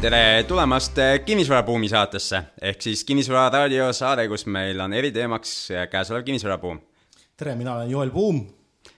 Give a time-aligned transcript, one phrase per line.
[0.00, 5.50] tere tulemast Kinnisvarabuumi saatesse ehk siis Kinnisvara raadiosaade, kus meil on eriteemaks
[5.92, 6.80] käesolev kinnisvarabuum.
[7.36, 8.46] tere, mina olen Joel Puum.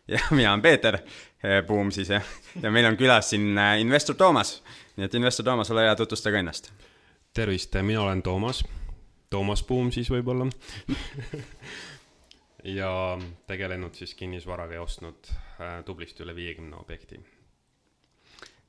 [0.08, 0.98] ja mina olen Peeter
[1.66, 2.22] Puum siis jah,
[2.62, 4.62] ja meil on külas siin äh, investor Toomas.
[4.96, 6.72] nii et investor Toomas, ole hea, tutvusta ka ennast.
[7.34, 8.64] tervist, mina olen Toomas,
[9.30, 10.46] Toomas Puum siis võib-olla
[12.78, 17.18] ja tegelenud siis kinnisvaraga ja ostnud äh, tublisti üle viiekümne objekti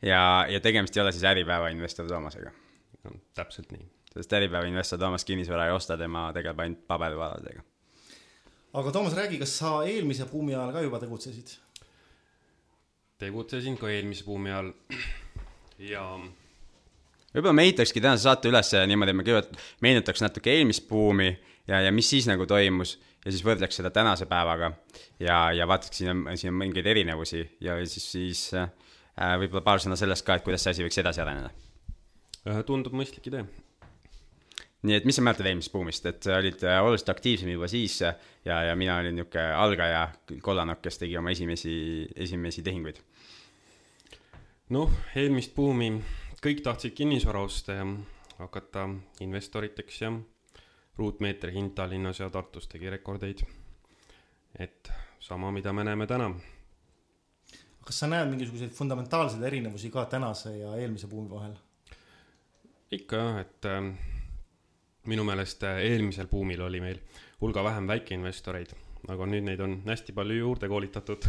[0.04, 2.52] ja, ja tegemist ei ole siis Äripäeva investor Toomasega
[3.04, 3.16] no,.
[3.36, 3.86] täpselt nii.
[4.16, 7.64] sest Äripäeva investor Toomas kinnisvara ei osta, tema tegeleb ainult pabervaradega.
[8.74, 11.56] aga Toomas, räägi, kas sa eelmise buumi ajal ka juba tegutsesid?
[13.24, 14.74] tegutsesin ka eelmise buumi ajal
[15.80, 16.06] ja
[17.34, 21.32] võib-olla me ehitakski tänase saate üles niimoodi, et me kõigepealt meenutaks natuke eelmist buumi
[21.68, 24.74] ja, ja mis siis nagu toimus ja siis võrdleks seda tänase päevaga
[25.20, 28.83] ja, ja vaataks siin on, siin on mingeid erinevusi ja siis, siis äh, Äh,
[29.18, 31.52] võib-olla paar sõna sellest ka, et kuidas see asi võiks edasi areneda.
[32.48, 33.46] Äh, tundub mõistlik idee.
[34.84, 38.02] nii et mis sa mäletad eelmisest buumist, et sa olid äh, oluliselt aktiivsem juba siis
[38.02, 40.08] ja, ja mina olin niisugune algaja
[40.44, 41.76] kollanokk, kes tegi oma esimesi,
[42.16, 43.00] esimesi tehinguid?
[44.76, 45.94] noh, eelmist buumi
[46.44, 47.86] kõik tahtsid kinnisvara osta ja
[48.40, 48.90] hakata
[49.24, 50.12] investoriteks ja
[50.98, 53.46] ruutmeetri hind Tallinnas ja Tartus tegi rekordeid.
[54.60, 56.34] et sama, mida me näeme täna
[57.84, 61.56] kas sa näed mingisuguseid fundamentaalseid erinevusi ka tänase ja eelmise buumi vahel?
[62.94, 63.92] ikka jah, et äh,
[65.10, 67.00] minu meelest äh, eelmisel buumil oli meil
[67.42, 68.74] hulga vähem väikeinvestoreid,
[69.12, 71.26] aga nüüd neid on hästi palju juurde koolitatud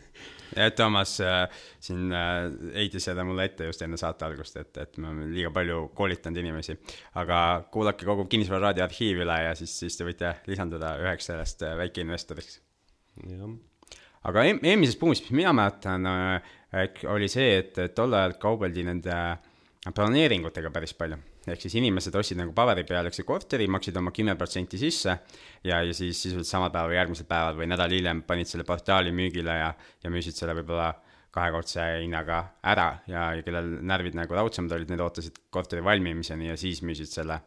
[0.58, 1.42] ja Toomas äh,
[1.80, 5.52] siin äh, heitis seda mulle ette just enne saate algust, et, et me oleme liiga
[5.54, 6.78] palju koolitanud inimesi.
[7.20, 7.42] aga
[7.74, 11.76] kuulake kogu Kinnisvara raadio arhiivi üle ja siis, siis te võite lisanduda üheks sellest äh,
[11.84, 12.58] väikeinvestoriks.
[13.28, 13.52] jah
[14.28, 19.16] aga eelmises buumis, mis mina mäletan, äh, oli see, et tol ajal kaubeldi nende
[19.90, 21.18] planeeringutega päris palju.
[21.42, 25.10] ehk siis inimesed ostsid nagu paberi peal, eks ju, korteri, maksid oma kümme protsenti sisse
[25.10, 29.10] ja, ja siis sisuliselt samal päeval või järgmisel päeval või nädal hiljem panid selle portaali
[29.10, 29.72] müügile ja,
[30.04, 30.92] ja müüsid selle võib-olla
[31.34, 36.54] kahekordse hinnaga ära ja, ja kellel närvid nagu raudsemad olid, need ootasid korteri valmimiseni ja
[36.60, 37.40] siis müüsid selle,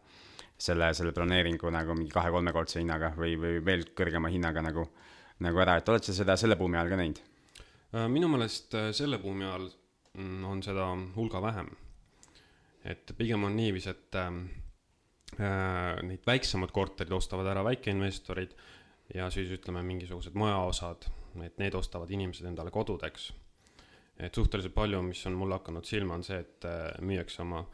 [0.59, 5.04] selle, selle planeeringu nagu mingi kahe-kolmekordse hinnaga või, või veel kõrgema hinnaga nagu äh,
[5.44, 7.23] nagu ära, et oled sa seda selle buumi ajal ka näinud?
[7.96, 9.68] Äh, minu meelest äh, selle buumi ajal
[10.16, 11.69] mm, on seda hulga vähem.
[12.85, 14.44] et pigem on niiviisi, et ähm,
[15.40, 18.53] äh, neid väiksemad korterid ostavad ära väikeinvestorid
[19.13, 21.07] ja siis ütleme, mingisugused majaosad,
[21.46, 23.34] et need ostavad inimesed endale kodudeks.
[24.19, 27.66] et suhteliselt palju, mis on mulle hakanud silma, on see, et äh, müüakse oma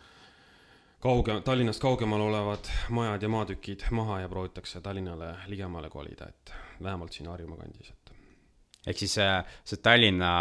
[1.01, 6.53] kauge, Tallinnast kaugemal olevad majad ja maatükid maha ja proovitakse Tallinnale ligemale kolida, et
[6.83, 8.13] vähemalt siin Harjumaa kandis, et.
[8.87, 9.31] ehk siis see,
[9.65, 10.31] see Tallinna,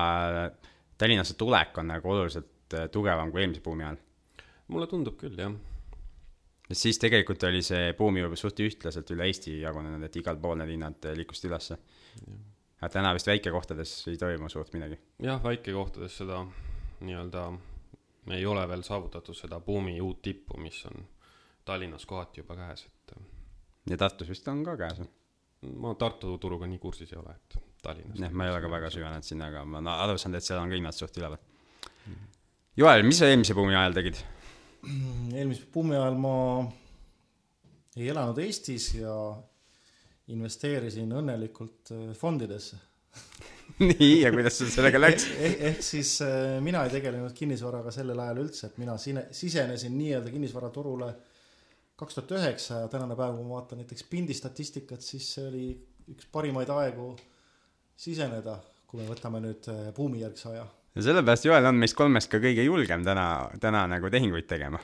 [0.99, 3.99] Tallinnasse tulek on nagu oluliselt äh, tugevam kui eelmise buumi ajal?
[4.70, 5.56] mulle tundub küll, jah.
[6.69, 10.60] sest siis tegelikult oli see buum juba suht ühtlaselt üle Eesti jagunenud, et igal pool
[10.60, 11.81] need hinnad äh, liikusid ülesse.
[12.81, 15.00] aga täna vist väikekohtades ei toimu suurt midagi.
[15.25, 16.44] jah, väikekohtades seda
[17.00, 17.49] nii-öelda
[18.31, 21.04] ei ole veel saavutatud seda buumi uut tippu, mis on
[21.64, 23.14] Tallinnas kohati juba käes, et.
[23.91, 25.10] ja Tartus vist on ka käes või?
[25.76, 28.20] ma Tartu turuga nii kursis ei ole, et Tallinnas.
[28.20, 30.60] jah, ma ei ole ka väga süvenenud sinna, aga ma olen aru saanud, et seal
[30.60, 32.28] on ka hinnad suht üleval mm.
[32.81, 34.20] Joel, mis sa eelmise buumi ajal tegid?
[35.34, 36.34] eelmise buumi ajal ma
[37.97, 39.14] ei elanud Eestis ja
[40.31, 42.78] investeerisin õnnelikult fondidesse
[43.88, 45.44] nii, ja kuidas sul sellega läks eh,?
[45.48, 49.94] ehk, ehk siis äh, mina ei tegelenud kinnisvaraga sellel ajal üldse, et mina sine, sisenesin
[49.97, 51.10] nii-öelda kinnisvaraturule
[52.00, 55.65] kaks tuhat üheksa ja tänane päev, kui ma vaatan näiteks Pindi statistikat, siis see oli
[56.12, 57.12] üks parimaid aegu
[58.00, 58.56] siseneda,
[58.88, 60.66] kui me võtame nüüd äh, buumijärgse aja.
[60.97, 63.26] ja sellepärast Joel on meist kolmest ka kõige julgem täna,
[63.62, 64.81] täna nagu tehinguid tegema.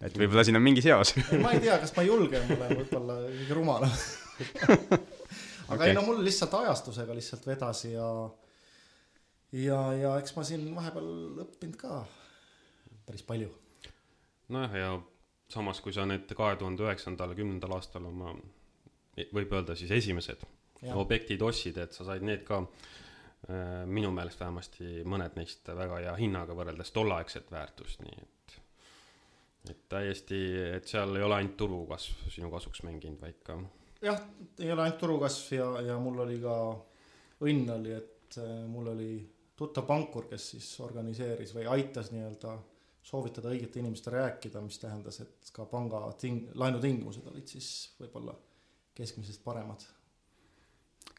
[0.00, 3.60] et võib-olla siin on mingi seos ma ei tea, kas ma julgem olen, võib-olla kõige
[3.60, 3.96] rumalam
[5.68, 5.88] aga okay.
[5.88, 8.08] ei no mul lihtsalt ajastusega lihtsalt vedas ja
[9.52, 12.02] ja, ja eks ma siin vahepeal õppinud ka
[13.08, 13.48] päris palju.
[14.52, 14.92] nojah, ja
[15.52, 18.34] samas, kui sa need kahe tuhande üheksandal, kümnendal aastal oma,
[19.34, 20.44] võib öelda siis esimesed
[20.82, 20.96] ja.
[20.96, 26.16] objektid ostsid, et sa said need ka äh, minu meelest vähemasti mõned neist väga hea
[26.20, 28.34] hinnaga võrreldes tolleaegset väärtust, nii et
[29.68, 30.38] et täiesti,
[30.78, 33.58] et seal ei ole ainult turukasv sinu kasuks mänginud, vaid ka
[34.02, 34.20] jah,
[34.58, 36.54] ei ole ainult turukasv ja, ja mul oli ka
[37.44, 39.12] õnn oli, et äh, mul oli
[39.58, 42.66] tuttav pankur, kes siis organiseeris või aitas nii-öelda äh,
[43.08, 48.34] soovitada õigete inimestele rääkida, mis tähendas, et ka panga ting-, laenutingimused olid siis võib-olla
[48.98, 49.84] keskmisest paremad.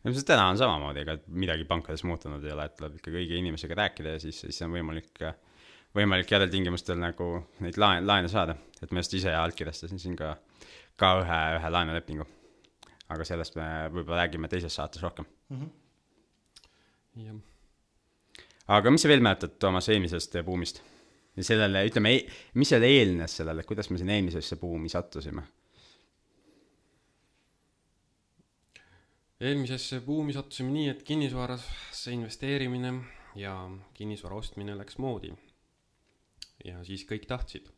[0.03, 3.77] ilmselt täna on samamoodi, ega midagi pankades muutunud ei ole, et tuleb ikkagi õige inimesega
[3.83, 5.23] rääkida ja siis, siis on võimalik,
[5.95, 7.31] võimalik järeltingimustel nagu
[7.65, 10.35] neid laene, laene saada, et ma just ise allkirjastasin siin ka,
[10.99, 12.27] ka ühe, ühe laenulepingu.
[13.09, 15.59] Aga sellest me võib-olla räägime teises saates rohkem mm.
[15.59, 17.25] -hmm.
[17.25, 17.37] jah.
[18.79, 20.83] aga mis sa veel mäletad, Toomas, eelmisest buumist?
[21.35, 22.27] ja sellele, ütleme, e-,
[22.59, 25.45] mis seal eelnes sellele, kuidas me sinna eelmisesse buumi sattusime?
[29.39, 32.93] eelmisesse buumi sattusime nii, et kinnisvarasse investeerimine
[33.39, 33.53] ja
[33.93, 35.31] kinnisvara ostmine läks moodi.
[36.65, 37.69] ja siis kõik tahtsid.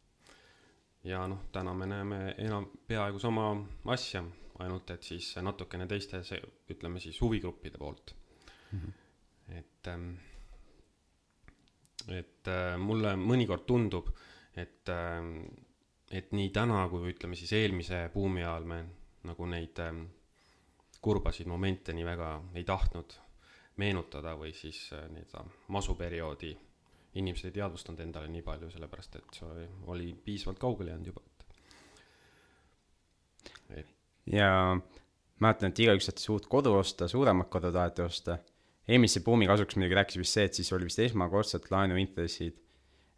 [1.03, 3.51] Ja noh, täna me näeme enam, peaaegu sama
[3.93, 4.23] asja,
[4.59, 6.21] ainult et siis natukene teiste,
[6.69, 8.15] ütleme siis huvigruppide poolt
[8.71, 8.79] mm.
[8.79, 8.93] -hmm.
[9.57, 10.11] et ähm,
[12.09, 14.09] et äh, mulle mõnikord tundub,
[14.55, 15.21] et äh,,
[16.11, 18.79] et nii täna kui ütleme siis eelmise buumi ajal me
[19.23, 20.01] nagu neid äh,
[21.01, 23.13] kurbasid momente nii väga ei tahtnud
[23.77, 26.57] meenutada või siis äh, nii-öelda masuperioodi
[27.19, 31.23] inimesed ei teadvustanud endale nii palju, sellepärast et see oli, oli piisavalt kaugele jäänud juba,
[33.75, 33.91] et,
[34.31, 34.51] ja
[35.41, 38.37] mäletan, et igaüks tahtis uut kodu osta, suuremat kodu taheti osta
[38.87, 42.57] eelmise buumi kasuks muidugi rääkis vist see, et siis oli vist esmakordselt laenuintressid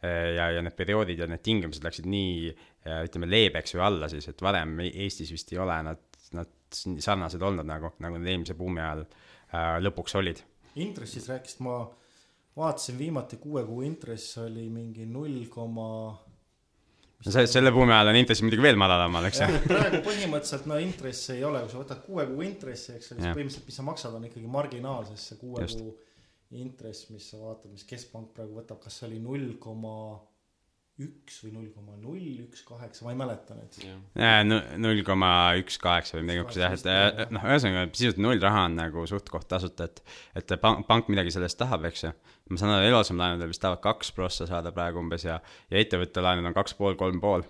[0.03, 2.53] äh, ja, ja need perioodid ja need tingimused läksid nii,
[2.87, 6.03] äh, ütleme, leebeks või alla siis, et varem Eestis vist ei ole nad,
[6.37, 10.43] nad sarnased olnud nagu, nagu need eelmise buumi ajal äh, lõpuks olid.
[10.75, 11.83] intressist rääkisid, ma
[12.57, 15.87] vaatasin viimati kuue kuu intress oli mingi null koma
[17.25, 21.33] no see, selle buumi ajal on intressid muidugi veel madalamal, eks praegu põhimõtteliselt no intress
[21.33, 24.17] ei ole, kui sa võtad kuue kuu intressi, eks ole, siis põhimõtteliselt, mis sa maksad,
[24.17, 25.95] on ikkagi marginaal, sest see kuue kuu
[26.63, 29.95] intress, mis sa vaatad, mis keskpank praegu võtab, kas see oli null koma
[31.01, 33.77] üks või null koma null üks kaheksa, ma ei mäleta nüüd.
[34.83, 38.77] null koma üks kaheksa või midagi niisugust jah, et noh, ühesõnaga sisuliselt null raha on
[38.77, 40.03] nagu suht-koht tasuta, et,
[40.37, 42.13] et pank, pank midagi selle eest tahab, eks ju.
[42.53, 45.39] ma saan aru, eluasemelaenudel vist tahavad kaks prossa saada praegu umbes ja,
[45.73, 47.47] ja ettevõtte laenud on kaks pool, kolm pool.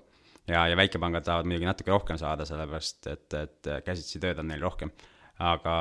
[0.47, 4.63] ja, ja väikepangad tahavad muidugi natuke rohkem saada, sellepärast et, et käsitsi tööd on neil
[4.63, 4.95] rohkem.
[5.43, 5.75] aga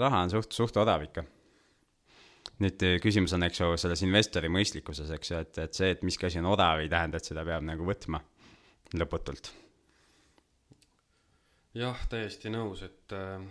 [0.00, 1.28] raha on suht, suht odav ikka
[2.62, 6.06] nüüd äh, küsimus on, eks ju, selles investori mõistlikkuses, eks ju, et, et see, et
[6.06, 8.20] miski asi on odav, ei tähenda, et seda peab nagu võtma
[8.94, 9.50] lõputult.
[11.74, 13.42] jah, täiesti nõus, et äh,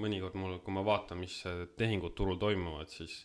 [0.00, 3.20] mõnikord mul, kui ma vaatan, mis äh, tehingud turul toimuvad, siis,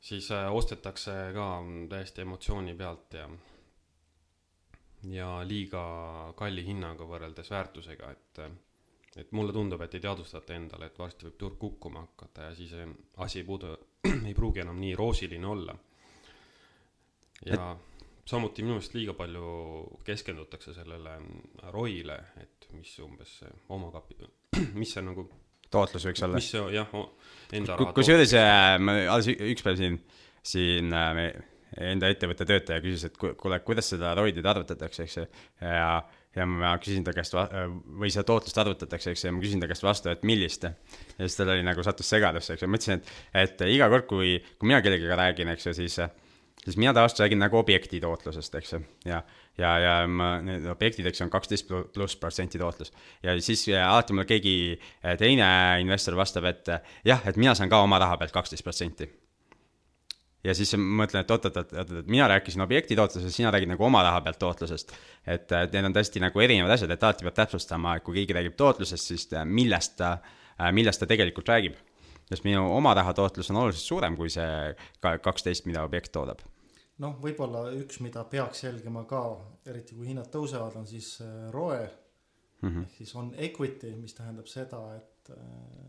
[0.00, 1.48] siis äh, ostetakse ka
[1.92, 3.28] täiesti emotsiooni pealt ja,
[5.12, 5.84] ja liiga
[6.38, 8.60] kalli hinnaga võrreldes väärtusega, et äh,
[9.16, 12.72] et mulle tundub, et ei teadvustata endale, et varsti võib turg kukkuma hakata ja siis
[13.24, 13.72] asi ei puudu,
[14.28, 15.76] ei pruugi enam nii roosiline olla.
[17.46, 18.08] ja et...
[18.24, 19.52] samuti minu meelest liiga palju
[20.06, 21.18] keskendutakse sellele
[21.74, 24.32] ROI-le, et mis umbes see omakapi-,
[24.80, 25.28] mis see nagu
[25.72, 26.40] tootlus võiks olla.
[26.40, 26.98] mis see, jah,
[27.52, 30.00] enda raha kusjuures äh, ma alles üks päev siin,
[30.46, 31.26] siin äh, me
[31.92, 35.28] enda ettevõtte töötaja küsis, et kuule, kuidas seda ROI-d arvutatakse, eks ju,
[35.64, 36.02] ja
[36.36, 39.68] ja ma küsisin ta käest, või seda tootlust arvutatakse, eks ju, ja ma küsin ta
[39.70, 40.64] käest vastu, et millist.
[40.64, 43.14] ja siis tal oli nagu, sattus segadusse, eks ju, ma ütlesin, et,
[43.44, 45.98] et iga kord, kui, kui mina kellegagi räägin, eks ju, siis,
[46.64, 49.22] siis mina tavaliselt räägin nagu objekti tootlusest, eks ju, ja,
[49.60, 52.94] ja, ja ma, need objektid, eks ju, on kaksteist pluss protsenti tootlus.
[53.22, 54.78] ja siis ja alati mulle keegi
[55.20, 55.50] teine
[55.84, 56.72] investor vastab, et
[57.04, 59.10] jah, et mina saan ka oma raha pealt kaksteist protsenti
[60.44, 64.20] ja siis mõtlen, et oot-oot-oot, et mina rääkisin objekti tootlusest, sina räägid nagu oma raha
[64.24, 64.92] pealt tootlusest.
[65.26, 68.56] et need on tõesti nagu erinevad asjad, et alati peab täpsustama, et kui keegi räägib
[68.58, 70.16] tootlusest, siis millest ta,
[70.72, 71.76] millest ta tegelikult räägib.
[72.28, 76.42] sest minu oma raha tootlus on oluliselt suurem kui see kaksteist, mida objekt toodab.
[76.98, 79.22] noh, võib-olla üks, mida peaks jälgima ka,
[79.66, 81.90] eriti kui hinnad tõusevad, on siis äh, ROE
[82.62, 82.82] mm -hmm.
[82.82, 85.30] ehk siis on equity, mis tähendab seda, et.
[85.30, 85.36] Äh,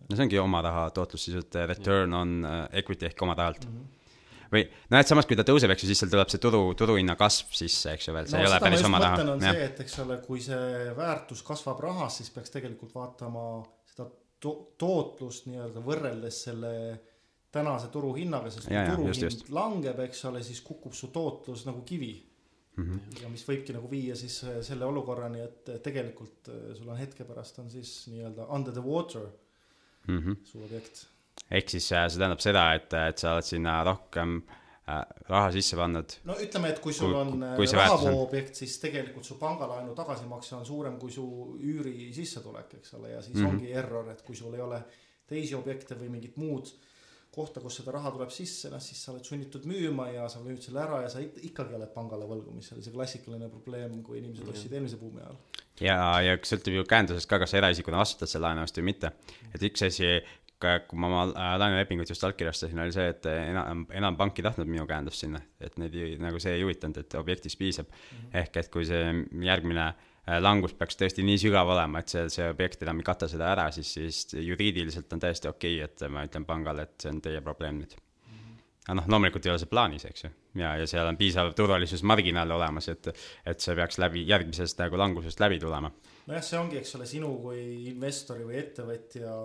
[0.10, 3.78] no see ongi oma raha tootlus, sisuliselt return on äh, equity ehk oma rahalt mm.
[3.78, 4.03] -hmm
[4.54, 7.16] või noh, et samas, kui ta tõuseb, eks ju, siis seal tuleb see turu, turuhinna
[7.20, 9.24] kasv sisse, eks ju veel, see no, ei ole päris oma raha.
[9.36, 9.54] on ja.
[9.54, 13.48] see, et eks ole, kui see väärtus kasvab rahas, siis peaks tegelikult vaatama
[13.90, 14.10] seda
[14.44, 16.74] to tootlust nii-öelda võrreldes selle
[17.54, 22.16] tänase turuhinnaga, sest kui turuhind langeb, eks ole, siis kukub su tootlus nagu kivi
[22.76, 22.84] mm.
[22.84, 23.22] -hmm.
[23.22, 27.26] ja mis võibki nagu viia siis äh, selle olukorrani, et tegelikult äh, sul on hetke
[27.30, 29.28] pärast on siis nii-öelda under the water
[30.08, 30.38] mm -hmm.
[30.44, 31.08] su objekt
[31.52, 35.78] ehk siis äh, see tähendab seda, et, et sa oled sinna rohkem äh, raha sisse
[35.80, 36.18] pannud.
[36.30, 40.58] no ütleme, et kui sul kui, on kui äh, rahavooobjekt, siis tegelikult su pangalaenu tagasimakse
[40.60, 41.26] on suurem kui su
[41.60, 43.54] üüri sissetulek, eks ole, ja siis mm -hmm.
[43.54, 44.84] ongi error, et kui sul ei ole
[45.28, 46.74] teisi objekte või mingit muud
[47.34, 50.62] kohta, kus seda raha tuleb sisse, noh siis sa oled sunnitud müüma ja sa müüd
[50.62, 54.52] selle ära ja sa ikkagi oled pangale võlgu, mis oli see klassikaline probleem, kui inimesed
[54.52, 54.78] ostsid mm.
[54.78, 55.40] eelmise buumi ajal.
[55.82, 55.98] ja,
[56.28, 59.14] ja sõltub ju käendusest ka, kas eraisikuna vastutad selle laenu eest või mitte.
[59.50, 60.12] et üks asi,
[60.88, 64.70] kui ma oma äh, laenulepingut just allkirjastasin, oli see, et enam, enam pank ei tahtnud
[64.70, 68.08] minu käendust sinna, et neid ei, nagu see ei huvitanud, et objektist piisab mm.
[68.08, 68.40] -hmm.
[68.44, 69.04] ehk et kui see
[69.50, 73.28] järgmine äh, langus peaks tõesti nii sügav olema, et see, see objekt enam ei kata
[73.28, 77.14] seda ära, siis, siis juriidiliselt on täiesti okei okay,, et ma ütlen pangale, et see
[77.14, 77.96] on teie probleem nüüd
[78.84, 80.30] aga noh, loomulikult ei ole see plaanis, eks ju,
[80.60, 83.12] ja, ja seal on piisav turvalisusmarginaal olemas, et,
[83.48, 85.92] et see peaks läbi, järgmisest nagu langusest läbi tulema.
[86.28, 87.62] nojah, see ongi, eks ole, sinu kui
[87.94, 89.38] investori või ettevõtja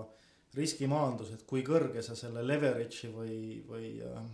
[0.56, 3.38] riskimaandus, et kui kõrge sa selle leverage'i või,
[3.68, 4.26] või äh,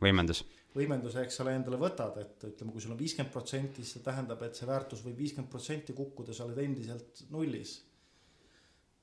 [0.00, 4.04] võimendus võimenduse, eks ole, endale võtad, et ütleme, kui sul on viiskümmend protsenti, siis see
[4.06, 7.72] tähendab, et see väärtus võib viiskümmend protsenti kukkuda, sa oled endiselt nullis.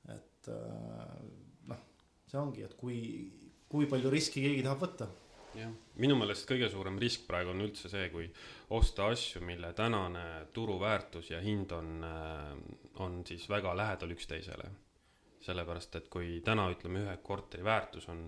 [0.08, 1.18] et äh,
[1.68, 1.82] noh,
[2.24, 2.96] see ongi, et kui
[3.68, 5.08] kui palju riski keegi tahab võtta.
[5.58, 8.28] jah, minu meelest kõige suurem risk praegu on üldse see, kui
[8.76, 10.24] osta asju, mille tänane
[10.56, 12.52] turuväärtus ja hind on, äh,
[13.04, 14.70] on siis väga lähedal üksteisele.
[15.40, 18.26] Sellepärast, et kui täna ütleme, ühe korteri väärtus on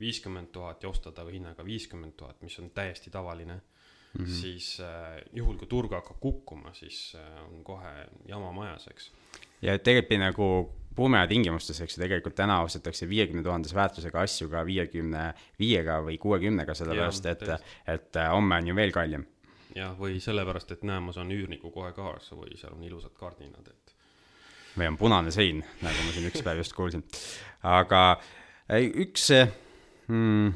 [0.00, 4.28] viiskümmend tuhat ja osta ta hinnaga viiskümmend tuhat, mis on täiesti tavaline mm, -hmm.
[4.28, 9.12] siis äh, juhul, kui turg hakkab kukkuma, siis äh, on kohe jama majas, eks.
[9.62, 10.50] ja tegelikult nagu
[10.96, 15.24] Pumea tingimustes, eks ju, tegelikult täna ostetakse viiekümne tuhandese väärtusega asju ka viiekümne
[15.58, 17.42] viiega või kuuekümnega, sellepärast et,
[17.86, 19.26] et äh, homme on ju veel kallim.
[19.74, 23.68] jah, või sellepärast, et näe, ma saan üürniku kohe kaasa või seal on ilusad kardinad,
[23.68, 23.95] et.
[24.76, 27.04] Või on punane sein, nagu ma siin üks päev just kuulsin.
[27.66, 28.02] aga
[28.70, 29.30] äh, üks
[30.08, 30.52] mm,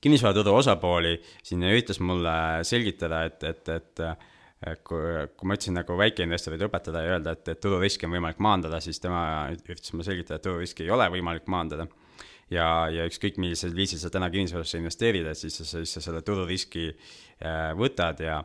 [0.00, 4.04] kinnisvaraturu osapooli siin üritas mulle selgitada, et, et, et
[4.60, 5.00] et kui,
[5.36, 9.00] kui ma ütlesin nagu väikeinvestoreid õpetada ja öelda, et, et tururiski on võimalik maandada, siis
[9.00, 9.22] tema
[9.54, 11.86] üritas mulle selgitada, et tururiski ei ole võimalik maandada.
[12.50, 16.20] ja, ja ükskõik millisel viisil sa täna kinnisvarasse investeerid, et siis sa, siis sa selle
[16.26, 18.42] tururiski äh, võtad ja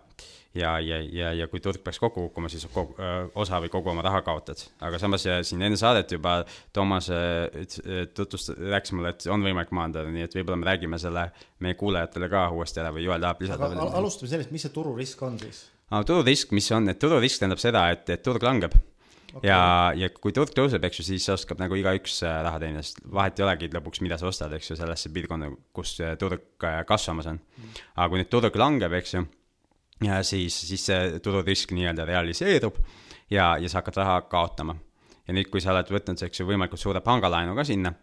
[0.56, 3.92] ja, ja, ja, ja kui turg peaks kokku kukkuma, siis kogu, öö, osa või kogu
[3.92, 4.64] oma raha kaotad.
[4.86, 6.38] aga samas siin enne saadet juba
[6.74, 7.10] Toomas
[8.16, 11.30] tutvust-, rääkis mulle, et on võimalik maandada, nii et võib-olla me räägime selle
[11.64, 13.86] meie kuulajatele ka uuesti ära või Joel tahab lisada veel.
[14.02, 15.66] alustame sellest, mis see tururisk on siis?
[16.06, 18.74] tururisk, mis on, et tururisk tähendab seda, et, et turg langeb
[19.36, 19.50] okay..
[19.50, 19.60] ja,
[19.98, 23.40] ja kui turg tõuseb, eks ju, siis oskab nagu igaüks äh, raha teenida, sest vahet
[23.40, 27.42] ei olegi lõpuks, mida sa ostad, eks ju, sellesse piirkonda, kus turg äh, kasvamas on.
[27.96, 29.26] aga kui nüüd turg langeb, eks ju,
[30.04, 32.82] ja siis, siis see tururisk nii-öelda realiseerub
[33.32, 34.76] ja, ja sa hakkad raha kaotama.
[35.28, 37.94] ja nüüd, kui sa oled võtnud, eks ju, võimalikult suure pangalaenu ka sinna,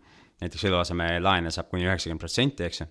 [0.41, 2.89] näiteks eluasemelaene saab kuni üheksakümmend protsenti, eks ju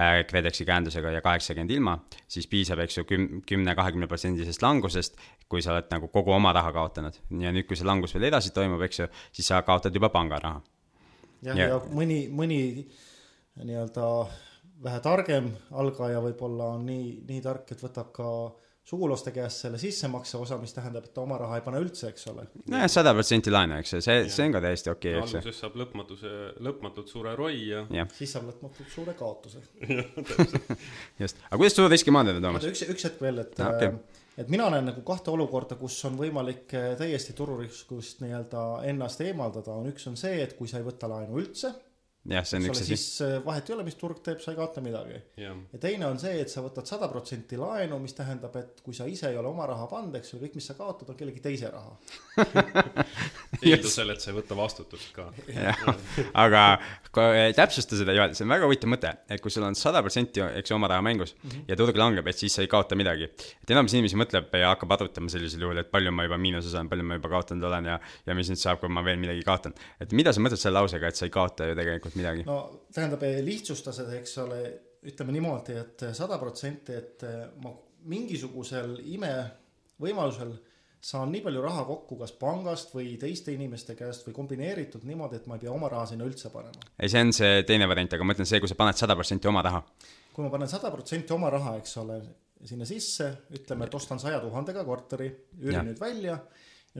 [0.00, 1.96] Äh, KredExi käendusega ja kaheksakümmend ilma,
[2.30, 5.18] siis piisab, eks ju, küm-, kümne-kahekümne protsendisest langusest,
[5.50, 7.18] kui sa oled nagu kogu oma raha kaotanud.
[7.42, 10.62] ja nüüd, kui see langus veel edasi toimub, eks ju, siis sa kaotad juba pangaraha.
[11.42, 12.60] jah, ja, ja mõni, mõni
[13.58, 14.06] nii-öelda
[14.82, 19.78] vähe targem algaja võib-olla on nii, nii tark, et võtab ka äh, sugulaste käest selle
[19.78, 22.46] sissemakse osa, mis tähendab, et ta oma raha ei pane üldse, eks ole.
[22.72, 25.40] nojah, sada protsenti laenu, eks ju, see, see on ka täiesti okei okay,, eks ju.
[25.40, 26.32] alguses saab lõpmatuse,
[26.66, 28.06] lõpmatult suure ROI ja, ja.
[28.16, 29.62] siis saab lõpmatult suure kaotuse
[31.22, 32.66] just, aga kuidas suure riski maandada, Toomas?
[32.70, 33.92] üks, üks hetk veel, et okay.
[34.40, 39.76] et mina näen nagu kahte olukorda, kus on võimalik eh, täiesti tururiskust nii-öelda ennast eemaldada,
[39.76, 41.76] on üks on see, et kui sa ei võta laenu üldse
[42.28, 42.96] jah, see on üks asi.
[42.96, 45.16] siis äh, vahet ei ole, mis turg teeb, sa ei kaota midagi.
[45.40, 49.06] ja teine on see, et sa võtad sada protsenti laenu, mis tähendab, et kui sa
[49.08, 51.70] ise ei ole oma raha pannud, eks ju, kõik, mis sa kaotad, on kellegi teise
[51.72, 51.96] raha
[53.70, 55.30] eeldusel, et sa ei võta vastutust ka.
[55.48, 55.80] jah,
[56.44, 60.04] aga eh, täpsusta seda, Joel, see on väga huvitav mõte, et kui sul on sada
[60.04, 61.64] protsenti, eks ju, oma raha mängus mm -hmm.
[61.72, 63.30] ja turg langeb, et siis sa ei kaota midagi.
[63.62, 66.88] et enamus inimesi mõtleb ja hakkab arvutama sellisel juhul, et palju ma juba miinuses olen,
[66.88, 69.74] palju ma juba kaotanud olen ja, ja mis nüüd saab, kui ma veel midagi kaotan.
[70.00, 72.46] et mida sa mõtled selle lausega, et sa ei kaota ju tegelikult tegelikult midagi.
[72.48, 74.60] no tähendab, lihtsustas, eks ole,
[75.10, 77.24] ütleme niimoodi et, et sada protsenti, et
[77.62, 77.72] ma
[78.10, 80.52] mingisugusel imevõimalusel
[81.00, 85.46] saan nii palju raha kokku kas pangast või teiste inimeste käest või kombineeritud niimoodi, et
[85.48, 86.90] ma ei pea oma raha sinna üldse panema.
[87.00, 89.48] ei, see on see teine variant, aga ma mõtlen see, kui sa paned sada protsenti
[89.48, 89.80] oma raha.
[90.34, 92.20] kui ma panen sada protsenti oma raha, eks ole,
[92.68, 95.30] sinna sisse, ütleme, et ostan saja tuhandega korteri,
[95.62, 96.36] üürin nüüd välja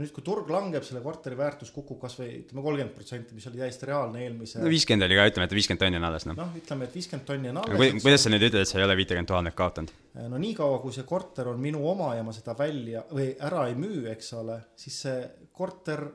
[0.00, 3.60] ja nüüd, kui turg langeb, selle korteri väärtus kukub kasvõi ütleme kolmkümmend protsenti, mis oli
[3.60, 4.62] täiesti reaalne eelmise.
[4.62, 6.38] no viiskümmend oli ka, ütleme, et viiskümmend tonni on alles, noh.
[6.38, 7.98] noh, ütleme, et viiskümmend tonni on alles.
[8.00, 9.92] kuidas sa nüüd ütled, et sa ei ole viitekümmet tuhandet kaotanud?
[10.32, 13.76] no niikaua, kui see korter on minu oma ja ma seda välja või ära ei
[13.76, 15.20] müü, eks ole, siis see
[15.52, 16.06] korter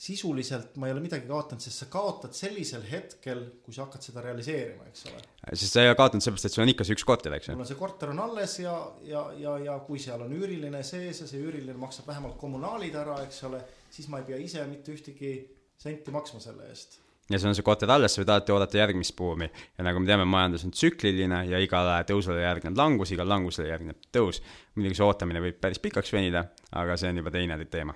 [0.00, 4.22] sisuliselt ma ei ole midagi kaotanud, sest sa kaotad sellisel hetkel, kui sa hakkad seda
[4.24, 5.20] realiseerima, eks ole.
[5.52, 7.56] sest sa ei ole kaotanud sellepärast, et sul on ikka see üks korter, eks ju.
[7.58, 11.20] mul on see korter on alles ja, ja, ja, ja kui seal on üüriline sees
[11.20, 13.60] ja see üüriline maksab vähemalt kommunaalid ära, eks ole,
[13.92, 15.36] siis ma ei pea ise mitte ühtegi
[15.80, 16.96] senti maksma selle eest
[17.30, 19.50] ja sul on see korter alles, sa võid alati oodata järgmist buumi.
[19.78, 24.08] ja nagu me teame, majandus on tsükliline ja igale tõusule järgneb langus, igal langusele järgneb
[24.16, 24.40] tõus.
[24.74, 27.94] muidugi see ootamine võib päris pikaks venida, aga see on juba teine teema.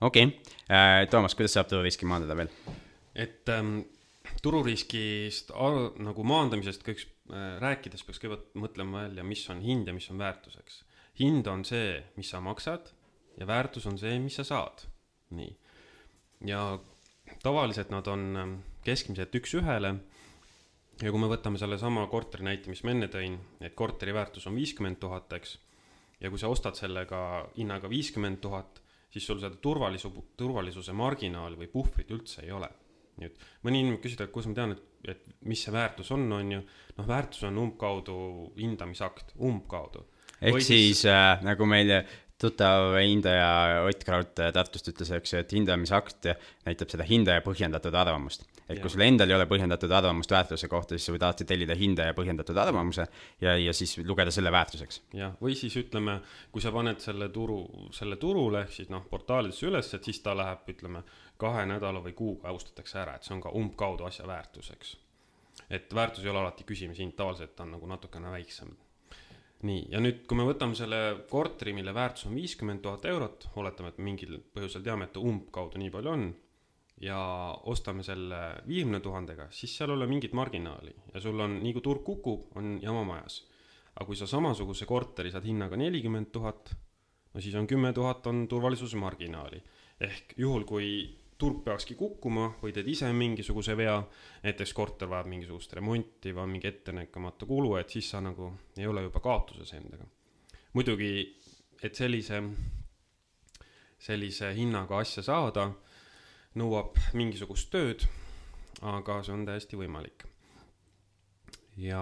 [0.00, 2.50] Okei okay., Toomas, kuidas saab tururiski maandada veel?
[3.14, 3.82] et ähm,
[4.42, 5.52] tururiskist
[6.02, 10.20] nagu maandamisest kõik äh, rääkides peaks kõigepealt mõtlema välja, mis on hind ja mis on
[10.20, 10.82] väärtus, eks.
[11.20, 12.90] hind on see, mis sa maksad
[13.38, 14.86] ja väärtus on see, mis sa saad.
[15.34, 15.54] nii.
[16.46, 16.78] ja
[17.42, 19.94] tavaliselt nad on ähm, keskmiselt üks-ühele.
[21.02, 24.56] ja kui me võtame sellesama korteri näite, mis ma enne tõin, et korteri väärtus on
[24.58, 25.58] viiskümmend tuhat, eks.
[26.20, 28.80] ja kui sa ostad sellega hinnaga viiskümmend tuhat,
[29.14, 32.70] siis sul seda turvalisu-, turvalisuse marginaali või puhvrit üldse ei ole
[33.20, 36.26] nii et mõni inimene küsib, et kuidas ma tean, et, et mis see väärtus on,
[36.34, 36.60] on ju,
[36.98, 38.16] noh, väärtus on umbkaudu
[38.58, 40.04] hindamisakt, umbkaudu.
[40.40, 41.94] ehk Või siis äh, nagu meil
[42.40, 46.26] tuttav hindaja Ott Kraut Tartust ütles, eks, et hindamisakt
[46.66, 48.48] näitab seda hindaja põhjendatud arvamust.
[48.68, 51.76] Et kui sul endal ei ole põhjendatud arvamust väärtuse kohta, siis sa võid alati tellida
[51.78, 53.06] hindaja põhjendatud arvamuse
[53.42, 55.02] ja, ja siis lugeda selle väärtuseks.
[55.18, 56.18] jah, või siis ütleme,
[56.52, 57.60] kui sa paned selle turu,
[57.92, 61.04] selle turule ehk siis noh, portaalidesse üles, et siis ta läheb, ütleme,
[61.40, 64.96] kahe nädala või kuuga austatakse ära, et see on ka umbkaudu asja väärtus, eks.
[65.68, 68.72] et väärtus ei ole alati küsimishind, tavaliselt ta on nagu natukene väiksem
[69.64, 73.94] nii, ja nüüd, kui me võtame selle korteri, mille väärtus on viiskümmend tuhat eurot, oletame,
[73.94, 76.26] et mingil põhjusel teame, et umbkaudu nii palju on,
[77.00, 77.18] ja
[77.70, 81.82] ostame selle viiekümne tuhandega, siis seal ei ole mingit marginaali ja sul on, nii kui
[81.82, 83.42] turg kukub, on jama majas.
[83.94, 86.72] aga kui sa samasuguse korteri saad hinnaga nelikümmend tuhat,
[87.34, 89.62] no siis on kümme tuhat on turvalisuse marginaali.
[90.00, 90.88] ehk juhul, kui
[91.38, 93.96] turg peakski kukkuma või teed ise mingisuguse vea,
[94.44, 98.86] näiteks korter vajab mingisugust remonti või on mingi ettenägematu kulu, et siis sa nagu ei
[98.86, 100.06] ole juba kaotuses endaga.
[100.74, 101.10] muidugi,
[101.82, 102.40] et sellise,
[103.98, 105.68] sellise hinnaga asja saada,
[106.58, 108.06] nõuab mingisugust tööd,
[108.82, 110.26] aga see on täiesti võimalik.
[111.76, 112.00] ja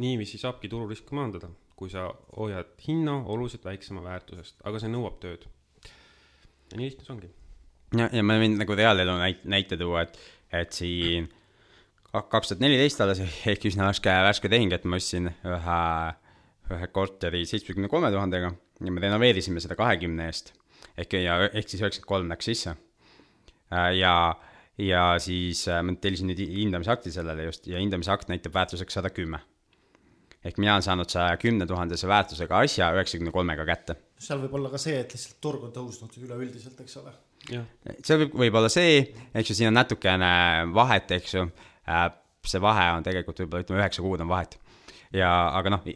[0.00, 5.48] niiviisi saabki tururiski maandada, kui sa hoiad hinna oluliselt väiksema väärtusest, aga see nõuab tööd.
[6.70, 7.32] ja nii lihtne see ongi
[7.98, 10.18] ja, ja ma võin nagu reaalelu näite, näite tuua, et,
[10.52, 11.28] et siin
[12.14, 15.78] kaks tuhat neliteist alles ehk üsna värske, värske tehing, et ma ostsin ühe,
[16.74, 20.52] ühe korteri seitsmekümne kolme tuhandega ja me renoveerisime seda kahekümne eest.
[20.96, 22.76] ehk, ja ehk siis üheksakümmend kolm läks sisse.
[23.74, 24.14] Äh, ja,
[24.78, 29.42] ja siis äh, ma tellisin nüüd hindamisakti sellele just ja hindamisakt näitab väärtuseks sada kümme.
[30.44, 33.96] ehk mina olen saanud saja kümne tuhandese väärtusega asja üheksakümne kolmega kätte.
[34.20, 37.14] seal võib olla ka see, et lihtsalt turg on tõusnud üleüldiselt, eks ole
[37.48, 39.00] see võib, võib olla see,
[39.34, 40.30] eks ju, siin on natukene
[40.74, 41.46] vahet, eks ju,
[41.90, 42.06] äh,
[42.44, 44.58] see vahe on tegelikult võib-olla ütleme üheksa kuud on vahet.
[45.12, 45.88] ja, aga noh,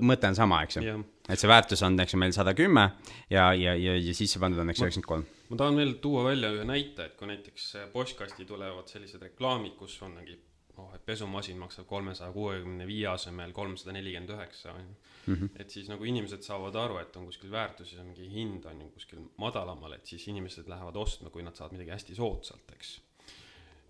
[0.00, 0.98] mõte on sama, eks ju.
[1.28, 2.90] et see väärtus on, eks ju, meil sada kümme
[3.30, 5.26] ja, ja, ja, ja sisse pandud on, eks ju, üheksakümmend kolm.
[5.50, 9.96] Ma tahan veel tuua välja ühe näite, et kui näiteks postkasti tulevad sellised reklaamid, kus
[10.02, 10.38] on mingi
[10.76, 14.96] oh, et pesumasin maksab kolmesaja kuuekümne viie asemel kolmsada nelikümmend üheksa, on ju.
[15.26, 15.48] Mhm.
[15.58, 18.90] et siis nagu inimesed saavad aru, et on kuskil väärtus ja mingi hind on ju
[18.94, 22.92] kuskil madalamal, et siis inimesed lähevad ostma, kui nad saavad midagi hästi soodsalt, eks.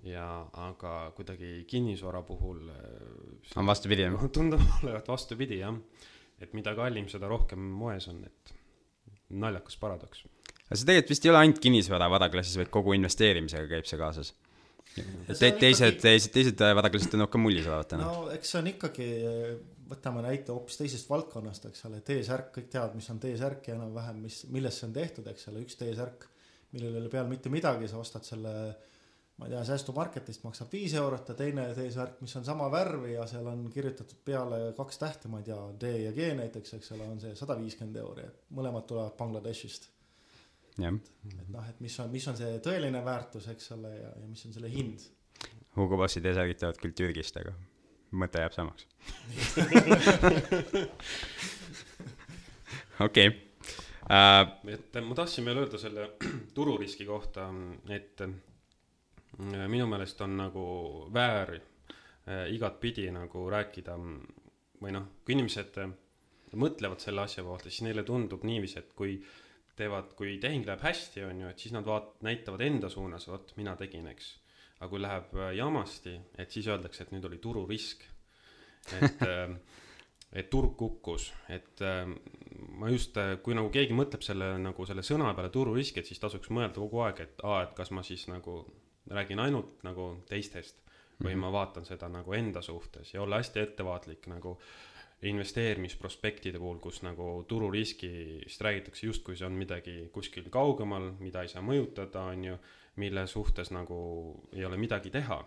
[0.06, 0.26] ja
[0.62, 4.28] aga kuidagi kinnisvara puhul äh, on vastupidi, jah?
[4.38, 5.76] tundub olevat vastupidi, jah.
[6.40, 8.54] et mida kallim, seda rohkem moes on, et
[9.28, 10.24] naljakas paradoks.
[10.66, 14.34] Aga see tegelikult vist ei ole ainult kinnisvara varaklassis, vaid kogu investeerimisega käib see kaasas
[14.96, 18.06] Te, teised, teised, teised vadaklassid on rohkem mullis olevat täna.
[18.08, 19.08] no eks see on ikkagi,
[19.90, 24.22] võtame näite hoopis teisest valdkonnast, eks ole, T-särk, kõik teavad, mis on T-särk ja enam-vähem,
[24.24, 26.28] mis, millest see on tehtud, eks ole, üks T-särk,
[26.72, 28.54] millel ei ole peal mitte midagi, sa ostad selle
[29.36, 33.26] ma ei tea, säästumarketist maksab viis eurot ja teine T-särk, mis on sama värvi ja
[33.28, 37.10] seal on kirjutatud peale kaks tähte, ma ei tea, D ja G näiteks, eks ole,
[37.12, 39.90] on see sada viiskümmend euri, et mõlemad tulevad Bangladeshist
[40.76, 44.44] et noh, et mis on, mis on see tõeline väärtus, eks ole, ja, ja mis
[44.48, 45.00] on selle hind.
[45.76, 47.52] Hugo Bossi dessertid tulevad küll Türgist, aga
[48.16, 48.86] mõte jääb samaks.
[53.06, 53.32] okei.
[54.06, 56.10] Äh, et ma tahtsin veel öelda selle
[56.56, 57.48] tururiski kohta,
[57.92, 58.36] et äh,
[59.66, 60.66] minu meelest on nagu
[61.12, 61.62] väär äh,
[62.52, 65.80] igatpidi nagu rääkida või noh, kui inimesed
[66.56, 69.45] mõtlevad selle asja kohta, siis neile tundub niiviisi, et kui äh,
[69.76, 73.52] teevad, kui tehing läheb hästi, on ju, et siis nad vaat-, näitavad enda suunas, vot
[73.56, 74.30] mina tegin, eks.
[74.78, 78.06] aga kui läheb äh, jamasti, et siis öeldakse, et nüüd oli tururisk.
[79.00, 79.52] et äh,
[80.38, 82.08] et turg kukkus, et äh,
[82.76, 86.50] ma just, kui nagu keegi mõtleb selle nagu selle sõna peale tururisk, et siis tasuks
[86.50, 88.58] mõelda kogu aeg, et aa, et kas ma siis nagu
[89.06, 90.82] räägin ainult nagu teistest
[91.22, 91.40] või mm -hmm.
[91.46, 97.00] ma vaatan seda nagu enda suhtes ja olla hästi ettevaatlik nagu äh, investeerimisprospektide puhul, kus
[97.02, 102.58] nagu tururiskist räägitakse justkui see on midagi kuskil kaugemal, mida ei saa mõjutada, on ju,
[103.00, 103.98] mille suhtes nagu
[104.52, 105.44] ei ole midagi teha.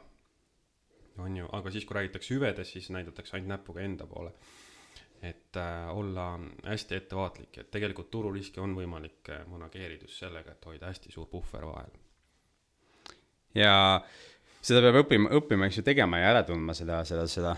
[1.19, 4.31] on ju, aga siis, kui räägitakse hüvedest, siis näidatakse ainult näpuga enda poole.
[5.21, 10.65] et äh, olla hästi ettevaatlik, et tegelikult tururiski on võimalik äh, manageerida just sellega, et
[10.65, 11.91] hoida hästi suur puhver vahel.
[13.55, 14.01] ja
[14.65, 17.53] seda peab õppima, õppima, eks ju, tegema ja ära tundma seda, seda, seda,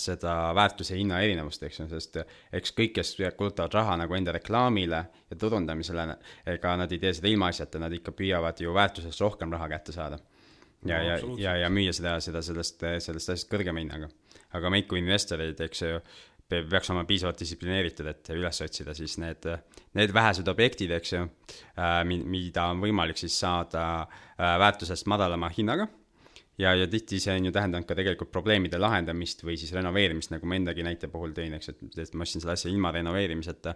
[0.00, 2.20] seda väärtuse hinna erinevust, eks ju, sest
[2.56, 6.08] eks kõik, kes kulutavad raha nagu enda reklaamile ja turundamisele,
[6.54, 10.20] ega nad ei tee seda ilmaasjata, nad ikka püüavad ju väärtusest rohkem raha kätte saada.
[10.86, 14.08] ja no,, ja, ja, ja müüa seda, seda, sellest, sellest asjast kõrgema hinnaga.
[14.56, 16.00] aga meid kui investoreid, eks ju,
[16.48, 19.44] peaks olema piisavalt distsiplineeritud, et üles otsida siis need,
[19.98, 21.26] need vähesed objektid, eks ju,
[22.00, 24.06] mida on võimalik siis saada
[24.38, 25.90] väärtusest madalama hinnaga
[26.58, 30.48] ja, ja tihti see on ju tähendanud ka tegelikult probleemide lahendamist või siis renoveerimist, nagu
[30.48, 33.74] ma endagi näite puhul tõin, eks, et, ma ostsin selle asja ilma renoveerimiseta.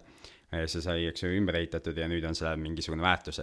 [0.66, 3.40] see sai, eks ju, ümber ehitatud ja nüüd on sellel mingisugune väärtus.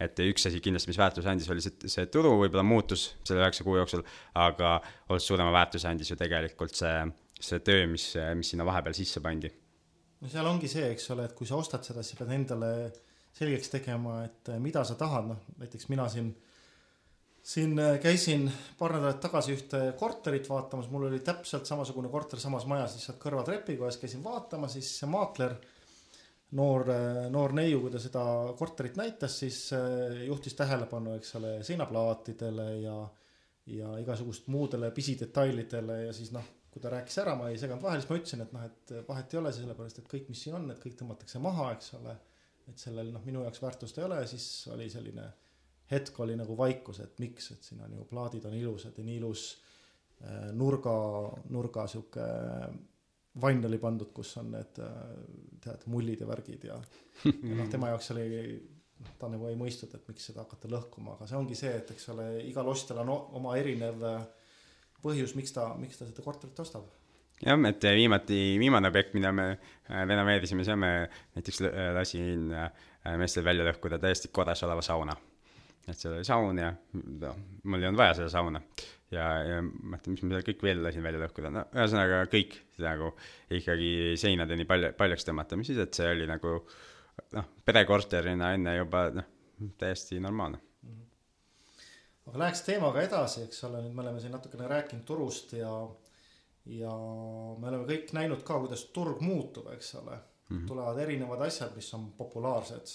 [0.00, 3.64] et üks asi kindlasti, mis väärtuse andis, oli see, see turu võib-olla muutus selle üheksa
[3.66, 7.00] kuu jooksul, aga oluliselt suurema väärtuse andis ju tegelikult see,
[7.40, 9.50] see töö, mis, mis sinna vahepeal sisse pandi.
[10.20, 12.72] no seal ongi see, eks ole, et kui sa ostad seda, siis sa pead endale
[13.38, 16.32] selgeks tegema, et mida sa tahad, noh näiteks mina siin
[17.48, 22.66] siin äh, käisin paar nädalat tagasi ühte korterit vaatamas, mul oli täpselt samasugune korter samas
[22.68, 25.54] majas, lihtsalt kõrvatrepikojas käisin vaatama, siis see maakler,
[26.60, 28.24] noor, äh, noor neiu, kui ta seda
[28.58, 32.98] korterit näitas, siis äh, juhtis tähelepanu, eks ole, seinaplaatidele ja,
[33.78, 38.04] ja igasugust muudele pisidetailidele ja siis noh, kui ta rääkis ära, ma ei seganud vahele,
[38.04, 40.68] siis ma ütlesin, et noh, et vahet ei ole, sellepärast et kõik, mis siin on,
[40.74, 42.20] et kõik tõmmatakse maha, eks ole.
[42.68, 45.30] et sellel noh, minu jaoks väärtust ei ole, siis oli selline
[45.90, 49.18] hetk oli nagu vaikus, et miks, et siin on ju plaadid on ilusad ja nii
[49.20, 49.44] ilus
[50.22, 50.94] äh, nurga,
[51.54, 52.24] nurga sihuke
[53.40, 54.98] vann oli pandud, kus on need äh,
[55.64, 56.80] tead mullid ja värgid ja,
[57.24, 61.16] ja noh, tema jaoks oli noh, ta nagu ei mõistnud, et miks seda hakata lõhkuma,
[61.16, 64.20] aga see ongi see, et eks ole, igal ostjal on oma erinev äh,
[65.02, 66.88] põhjus, miks ta, miks ta seda korterit ostab.
[67.38, 69.52] Jah, et viimati, viimane objekt, mida me
[69.86, 70.90] renoveerisime, seal me
[71.36, 71.60] näiteks
[71.94, 72.48] lasin
[73.14, 75.14] meestel välja lõhkuda täiesti korras oleva sauna
[75.88, 78.62] et seal oli saun ja noh, mul ei olnud vaja seda sauna.
[79.14, 82.58] ja, ja ma mõtlen, mis ma seal kõik veel lasin välja lõhkuda, no ühesõnaga kõik
[82.84, 83.14] nagu
[83.56, 86.60] ikkagi seinadeni palju, paljaks tõmmata, mis siis, et see oli nagu
[87.34, 89.34] noh, perekorterina enne juba noh,
[89.80, 90.60] täiesti normaalne
[92.28, 95.72] aga läheks teemaga edasi, eks ole, nüüd me oleme siin natukene rääkinud turust ja,
[96.68, 96.94] ja
[97.58, 100.56] me oleme kõik näinud ka, kuidas turg muutub, eks ole mm.
[100.56, 100.66] -hmm.
[100.68, 102.92] tulevad erinevad asjad, mis on populaarsed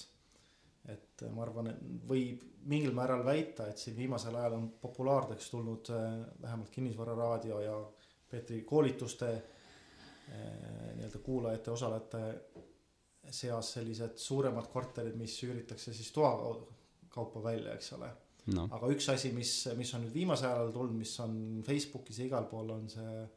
[0.92, 5.92] et ma arvan, et võib mingil määral väita, et siin viimasel ajal on populaarseks tulnud
[5.96, 6.10] äh,
[6.42, 7.78] vähemalt kinnisvararaadio ja
[8.30, 10.36] Peetri koolituste äh,
[10.98, 12.24] nii-öelda kuulajate, osalejate
[13.32, 16.34] seas sellised suuremad korterid, mis üüritakse siis toa
[17.14, 18.10] kaupa välja, eks ole
[18.52, 18.68] no..
[18.72, 22.50] aga üks asi, mis, mis on nüüd viimasel ajal tulnud, mis on Facebookis ja igal
[22.52, 23.28] pool, on see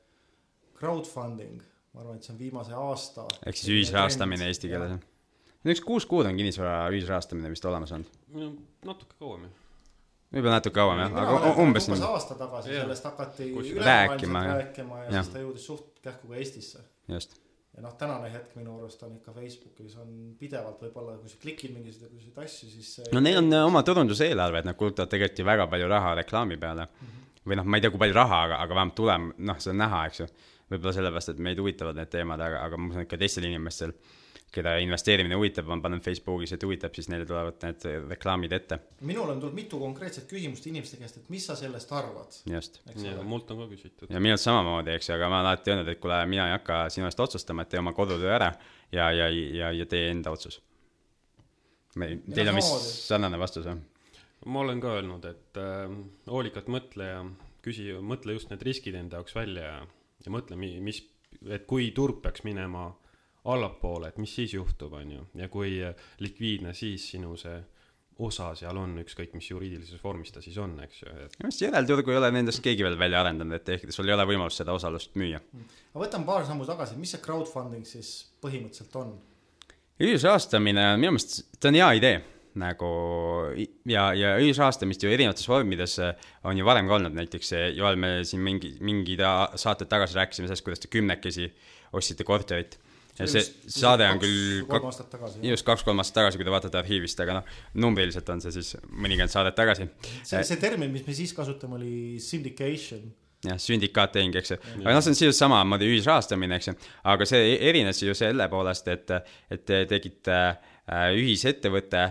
[0.78, 1.62] crowdfunding.
[1.94, 3.28] ma arvan, et see on viimase aasta.
[3.46, 5.12] ehk siis ühisrahastamine eesti keeles, jah
[5.64, 8.18] üks kuus kuud on kinnisvara ühisrahastamine vist olemas olnud.
[8.34, 8.50] no
[8.90, 9.56] natuke kauem jah.
[10.36, 12.84] võib-olla natuke kauem jah, aga umbes umbes aasta tagasi yeah.
[12.84, 16.82] sellest hakati rääkima, rääkima ja, ja siis ta jõudis suht kähku ka Eestisse.
[17.12, 17.36] just.
[17.76, 21.74] ja noh, tänane hetk minu arust on ikka Facebookis on pidevalt võib-olla, kui sa klikid
[21.76, 26.18] mingisuguseid asju, siis no neil on oma turunduseelarved, nad kulutavad tegelikult ju väga palju raha
[26.22, 27.06] reklaami peale mm.
[27.06, 27.40] -hmm.
[27.46, 29.82] või noh, ma ei tea, kui palju raha, aga, aga vähemalt tulem-, noh, seda on
[29.84, 30.28] näha, eks ju.
[30.70, 33.92] võib-olla sellepärast, et meid huvitavad need teemad, aga, aga ma usun, et ka teistel inimestel
[34.54, 38.78] keda investeerimine huvitab, on pannud Facebookis, et huvitab, siis neile tulevad need reklaamid ette.
[39.08, 42.38] minul on tulnud mitu konkreetset küsimust inimeste käest, et mis sa sellest arvad.
[42.52, 42.80] just.
[43.02, 44.10] ja mult on ka küsitud.
[44.10, 46.86] ja minult samamoodi, eks ju, aga ma olen alati öelnud, et kuule, mina ei hakka
[46.94, 48.52] sinu eest otsustama, et tee oma kodutöö ära
[48.92, 50.60] ja, ja, ja, ja tee enda otsus.
[51.96, 53.80] Teil on vist sarnane vastus või?
[54.46, 55.90] ma olen ka öelnud, et äh,
[56.30, 57.22] hoolikalt mõtle ja
[57.64, 59.80] küsi, mõtle just need riskid enda jaoks välja ja,
[60.22, 61.02] ja mõtle, mis,
[61.50, 62.92] et kui turg peaks minema
[63.46, 65.78] allapoole, et mis siis juhtub, on ju, ja kui
[66.22, 67.56] likviidne siis sinu see
[68.24, 71.34] osa seal on, ükskõik mis juriidilises vormis ta siis on, eks ju et....
[71.36, 74.24] minu arust järelturgu ei ole nendest keegi veel välja arendanud, et ehk sul ei ole
[74.28, 75.42] võimalust seda osalust müüa.
[75.92, 79.12] aga võtame paar sammu tagasi, mis see crowdfunding siis põhimõtteliselt on?
[80.00, 82.16] ühisrahastamine on minu meelest, ta on hea idee
[82.56, 82.88] nagu
[83.84, 88.40] ja, ja ühisrahastamist ju erinevates vormides on ju varem ka olnud, näiteks Joel, me siin
[88.44, 89.20] mingi, mingid
[89.60, 91.50] saated tagasi rääkisime sellest, kuidas te kümnekesi
[91.92, 92.78] ostsite korterit
[93.18, 95.42] ja see saade on küll kolm aastat tagasi.
[95.48, 97.52] just kaks-kolm aastat tagasi, kui te vaatate arhiivist, aga noh,
[97.84, 99.88] numbriliselt on see siis mõnikümmend saadet tagasi.
[100.22, 103.08] see, see termin, mis me siis kasutame, oli syndication.
[103.46, 104.60] jah, sündikaattehing, eks ju.
[104.82, 106.78] aga noh, see on sisuliselt samamoodi ühisrahastamine, eks ju.
[107.14, 109.14] aga see e-, erines ju selle poolest, et,
[109.52, 112.02] et te tegite äh, ühisettevõtte,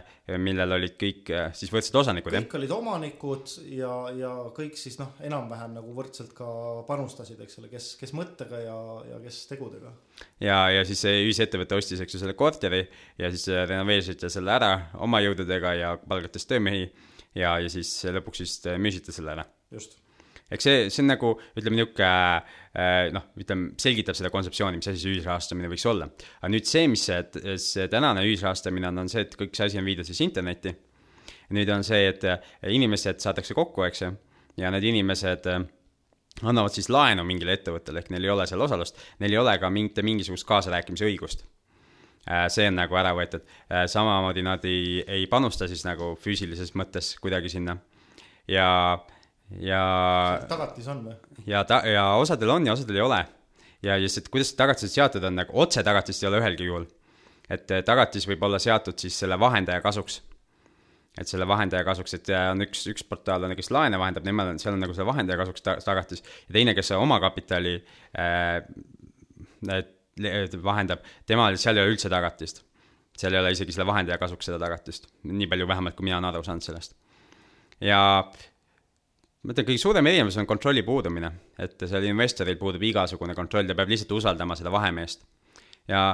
[0.42, 2.44] millel olid kõik äh, siis võrdsed osanikud, jah?
[2.44, 6.48] kõik olid omanikud ja, ja kõik siis noh, enam-vähem nagu võrdselt ka
[6.88, 8.78] panustasid, eks ole, kes, kes mõttega ja,
[9.14, 9.94] ja kes tegudega.
[10.44, 12.84] ja, ja siis see ühisettevõte ostis, eks ju, selle korteri
[13.22, 14.74] ja siis äh, renoveerisite selle ära
[15.08, 16.90] oma jõududega ja palgates töömehi
[17.32, 19.48] ja, ja siis lõpuks vist äh, müüsite selle ära.
[19.72, 20.02] just.
[20.54, 22.10] Eks see, see on nagu ütleme niisugune
[23.16, 26.10] noh, ütleme selgitab seda kontseptsiooni, mis asi see ühisrahastamine võiks olla.
[26.42, 27.22] aga nüüd see, mis see,
[27.62, 30.76] see tänane ühisrahastamine on, on see, et kõik see asi on viidud siis internetti.
[31.56, 34.12] nüüd on see, et äh, inimesed saadakse kokku, eks ju,
[34.62, 35.66] ja need inimesed äh,
[36.44, 39.70] annavad siis laenu mingile ettevõttele, ehk neil ei ole seal osalust, neil ei ole ka
[39.72, 41.46] mitte mingisugust kaasarääkimise õigust.
[42.50, 43.44] see on nagu ära võetud,
[43.88, 47.78] samamoodi nad ei, ei panusta siis nagu füüsilises mõttes kuidagi sinna
[48.50, 48.98] ja,
[49.62, 49.82] ja
[50.50, 51.16] tagatis on või?
[51.48, 53.20] ja ta-, ja osadel on ja osadel ei ole.
[53.86, 56.88] ja just, et kuidas tagatised seatud on, nagu otse tagatist ei ole ühelgi juhul.
[57.50, 60.22] et eh, tagatis võib olla seatud siis selle vahendaja kasuks.
[61.20, 64.54] et selle vahendaja kasuks, et eh, on üks, üks portaal on, kes laene vahendab, nemad
[64.54, 67.78] on, seal on nagu selle vahendaja kasuks ta- tagatis ja teine, kes omakapitali
[68.20, 68.62] äh,
[70.64, 72.64] vahendab, temal, seal ei ole üldse tagatist.
[73.16, 76.34] seal ei ole isegi selle vahendaja kasuks seda tagatist, nii palju vähemalt, kui mina olen
[76.34, 76.98] aru saanud sellest.
[77.84, 78.02] ja
[79.46, 81.32] ma ütlen, kõige suurem erinevus on kontrolli puudumine,
[81.62, 85.26] et seal investoril puudub igasugune kontroll, ta peab lihtsalt usaldama seda vahemeest.
[85.88, 86.06] ja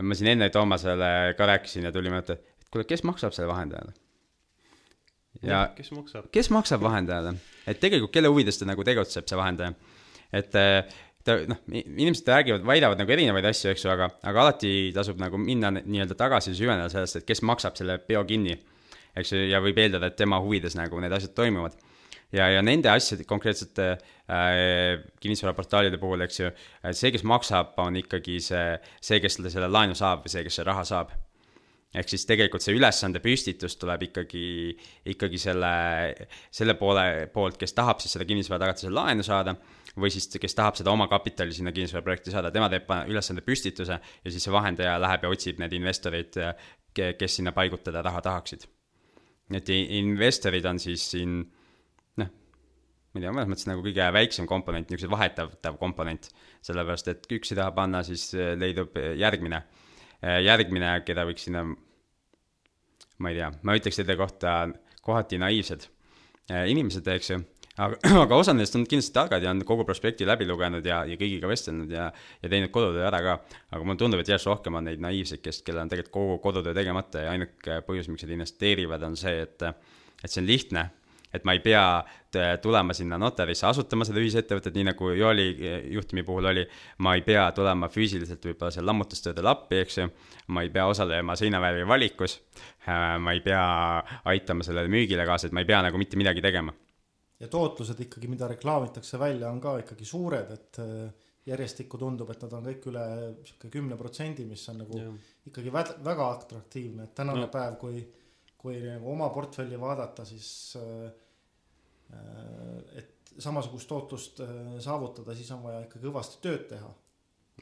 [0.00, 3.92] ma siin enne Toomasele ka rääkisin ja tuli mõte, et kuule, kes maksab selle vahendajale?
[5.42, 6.30] ja kes maksab?
[6.32, 7.34] kes maksab vahendajale,
[7.66, 9.74] et tegelikult kelle huvides ta nagu tegutseb, see vahendaja.
[10.32, 10.96] et eh,
[11.28, 15.40] ta noh, inimesed räägivad, väidavad nagu erinevaid asju, eks ju, aga, aga alati tasub nagu
[15.40, 18.56] minna nii-öelda tagasi süveneda sellest, et kes maksab selle peo kinni.
[19.18, 21.74] eks ju, ja võib eeldada, et tema huvides nagu need asjad toimuvad.
[22.32, 26.50] ja, ja nende asjade konkreetsete äh, kinnisvaraportaalide puhul, eks ju,
[26.92, 28.66] see, kes maksab, on ikkagi see,
[29.00, 31.16] see, kes selle, selle laenu saab või see, kes selle raha saab
[31.96, 34.42] ehk siis tegelikult see ülesande püstitus tuleb ikkagi,
[35.08, 35.70] ikkagi selle,
[36.52, 39.54] selle poole poolt, kes tahab siis seda kinnisvara tagatisel laenu saada
[39.98, 44.44] või siis kes tahab seda omakapitali sinna kinnisvaraprojekti saada, tema teeb ülesande püstituse ja siis
[44.44, 46.36] see vahendaja läheb ja otsib need investorid,
[46.92, 48.68] kes sinna paigutada raha tahaksid.
[49.56, 51.40] et i- investorid on siis siin
[53.18, 56.30] ma ei tea, mõnes mõttes nagu kõige väiksem komponent, niisugune vahetatav komponent,
[56.62, 59.64] sellepärast et kui üks ei taha panna, siis eh, leidub eh, järgmine.
[60.18, 61.60] järgmine, keda võiks sinna,
[63.22, 64.54] ma ei tea, ma ütleks nende kohta
[65.06, 65.84] kohati naiivsed
[66.66, 67.36] inimesed, eks ju,
[67.78, 71.18] aga, aga osa nendest on kindlasti targad ja on kogu prospekti läbi lugenud ja, ja
[71.20, 72.08] kõigiga vestelnud ja,
[72.42, 73.36] ja teinud kodutöö ära ka.
[73.70, 76.74] aga mulle tundub, et järjest rohkem on neid naiivseid, kes, kellel on tegelikult kogu kodutöö
[76.74, 79.68] tegemata ja ainuke põhjus, miks nad investeerivad, on see, et,
[80.18, 80.88] et see on lihtne
[81.34, 81.82] et ma ei pea
[82.30, 86.64] t- tulema sinna notarisse asutama seda ühisettevõtet, nii nagu Jooli eh, juhtumi puhul oli,
[87.04, 90.08] ma ei pea tulema füüsiliselt võib-olla seal lammutustöödel appi, eks ju,
[90.54, 92.38] ma ei pea osalema seinavärvi valikus,
[93.20, 93.62] ma ei pea
[94.32, 96.72] aitama sellele müügile kaasa, et ma ei pea nagu mitte midagi tegema.
[97.40, 102.42] ja tootlused ikkagi, mida reklaamitakse välja, on ka ikkagi suured, et äh, järjestikku tundub, et
[102.42, 103.04] nad on kõik üle
[103.46, 105.12] sihuke kümne protsendi, mis on nagu Jah.
[105.46, 107.50] ikkagi vä- väga atraktiivne, et tänane no.
[107.52, 108.02] päev, kui,
[108.58, 111.08] kui nagu oma portfelli vaadata, siis äh,
[112.14, 116.90] äh, et samasugust tootlust äh, saavutada, siis on vaja ikka kõvasti tööd teha.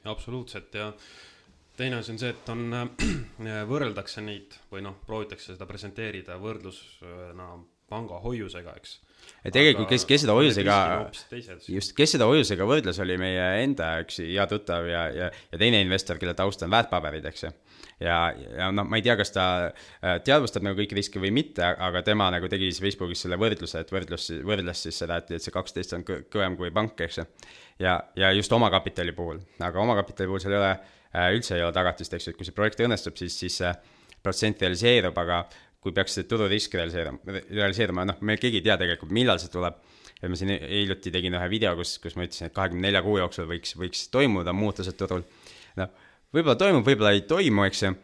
[0.05, 0.91] absoluutselt ja
[1.77, 2.67] teine asi on see, et on,
[3.73, 7.51] võrreldakse neid või noh, proovitakse seda presenteerida võrdlusena
[7.91, 8.97] panga hoiusega, eks.
[9.45, 10.77] ja tegelikult, kes, kes seda hoiusega
[11.71, 15.85] just, kes seda hoiusega võrdles, oli meie enda üks hea tuttav ja, ja, ja teine
[15.85, 17.53] investor, kelle taust on väärtpaberid, eks ju.
[18.01, 18.17] ja,
[18.59, 22.03] ja noh, ma ei tea, kas ta äh, teadvustab nagu kõiki riske või mitte, aga
[22.07, 25.55] tema nagu tegi siis Facebookis selle võrdluse, et võrdlus, võrdles siis seda, et, et see
[25.55, 27.27] kaksteist on kõ- kõvem kui pank, eks ju.
[27.83, 31.77] ja, ja just omakapitali puhul, aga omakapitali puhul seal ei ole äh,, üldse ei ole
[31.77, 33.73] tagatist, eks ju, et kui see projekt õnnestub, siis, siis see
[34.23, 35.45] protsent realiseerub, aga
[35.81, 39.77] kui peaks see tururisk realiseeruma, realiseeruma, noh, me keegi ei tea tegelikult, millal see tuleb
[40.23, 43.19] ja ma siin hiljuti tegin ühe video, kus, kus ma ütlesin, et kahekümne nelja kuu
[43.21, 45.25] jooksul võiks, võiks toimuda muutused turul.
[45.77, 47.95] noh, võib-olla toimub, võib-olla ei toimu, eks ju.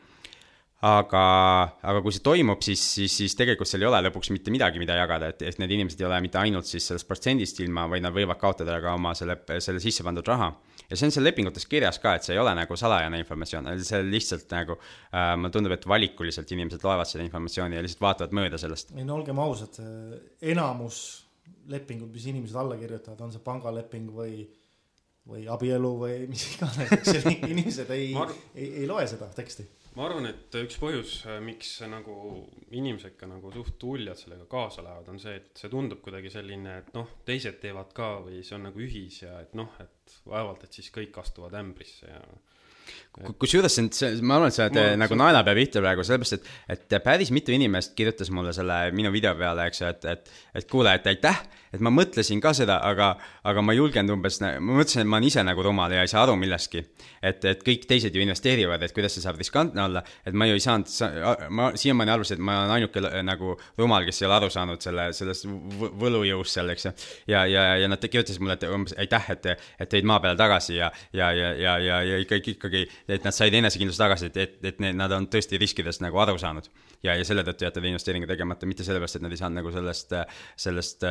[0.82, 1.22] aga,
[1.78, 4.96] aga kui see toimub, siis, siis, siis tegelikult seal ei ole lõpuks mitte midagi, mida
[4.98, 8.14] jagada, et, et need inimesed ei ole mitte ainult siis sellest protsendist ilma, vaid nad
[8.14, 10.50] võivad kaotada ka oma selle, selle sisse pandud raha.
[10.88, 14.02] ja see on seal lepingutes kirjas ka, et see ei ole nagu salajane informatsioon, see
[14.08, 18.58] lihtsalt nagu äh,, mulle tundub, et valikuliselt inimesed loevad seda informatsiooni ja lihtsalt vaatavad mööda
[18.58, 18.90] sellest.
[18.98, 19.78] ei no olgem ausad,
[20.42, 21.04] enamus
[21.70, 24.42] lepingud, mis inimesed alla kirjutavad, on see pangaleping või,
[25.28, 29.66] või abielu või mis iganes, eks ju, inimesed ei ei, ei loe seda teksti.
[29.96, 32.16] ma arvan, et üks põhjus, miks nagu
[32.74, 36.78] inimesed ka nagu suht uljad sellega kaasa lähevad, on see, et see tundub kuidagi selline,
[36.82, 40.64] et noh, teised teevad ka või see on nagu ühis ja et noh, et vaevalt,
[40.66, 42.22] et siis kõik astuvad ämbrisse ja
[43.38, 46.38] kusjuures see on, see, ma arvan, et sa oled ma, nagu naelapea pihta praegu, sellepärast
[46.38, 50.32] et, et päris mitu inimest kirjutas mulle selle minu video peale, eks ju, et, et,
[50.62, 51.42] et kuule, et aitäh,
[51.76, 53.12] et ma mõtlesin ka seda, aga,
[53.48, 56.10] aga ma ei julgenud umbes, ma mõtlesin, et ma olen ise nagu rumal ja ei
[56.10, 56.84] saa aru millestki.
[57.22, 60.56] et, et kõik teised ju investeerivad, et kuidas see saab riskantne olla, et ma ju
[60.56, 60.88] ei saanud,
[61.54, 65.10] ma siiamaani arvasin, et ma olen ainuke nagu rumal, kes ei ole aru saanud selle,
[65.16, 66.94] sellest võ- võlujõust seal, eks ju.
[67.34, 70.80] ja, ja, ja nad kirjutasid mulle, et umbes aitäh, et, et tõid maa peale tagasi
[70.80, 74.58] ja, ja, ja, ja, ja, ja ikkagi, ikkagi, et nad said enesekindlust tagasi, et, et,
[74.72, 76.68] et need, nad on tõesti riskidest nagu aru saanud.
[77.02, 80.14] ja, ja selle tõttu jätavad investeeringu tegemata, mitte sellepärast, et nad ei saanud nagu sellest,
[80.66, 81.06] sellest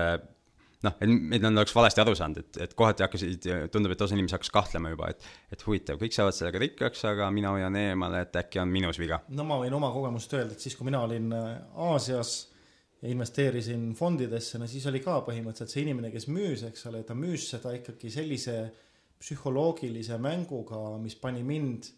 [0.85, 4.17] noh, et, et nad oleks valesti aru saanud, et, et kohati hakkasid, tundub, et osa
[4.17, 8.23] inimesi hakkas kahtlema juba, et et huvitav, kõik saavad sellega rikkaks, aga mina hoian eemale,
[8.25, 9.21] et äkki on minus viga.
[9.29, 11.51] no ma võin oma kogemust öelda, et siis, kui mina olin äh,
[11.89, 12.35] Aasias
[13.01, 17.17] ja investeerisin fondidesse, no siis oli ka põhimõtteliselt see inimene, kes müüs, eks ole, ta
[17.17, 18.57] müüs seda ikkagi sellise
[19.21, 21.91] psühholoogilise mänguga, mis pani mind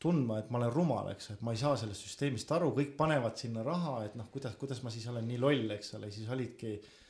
[0.00, 3.38] tundma, et ma olen rumal, eks, et ma ei saa sellest süsteemist aru, kõik panevad
[3.40, 6.74] sinna raha, et noh, kuidas, kuidas ma siis olen nii loll, eks ole, siis olidki
[6.76, 7.06] äh,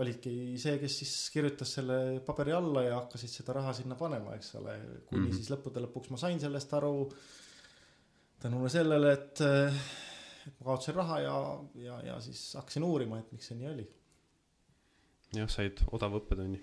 [0.00, 4.54] olidki see, kes siis kirjutas selle paberi alla ja hakkasid seda raha sinna panema, eks
[4.60, 4.76] ole,
[5.08, 5.26] kuni mm.
[5.30, 5.38] -hmm.
[5.40, 6.94] siis lõppude lõpuks ma sain sellest aru
[8.44, 11.36] tänule sellele, et, et ma kaotasin raha ja,
[11.86, 13.86] ja, ja siis hakkasin uurima, et miks see nii oli.
[15.42, 16.60] jah, said odava õppetunni.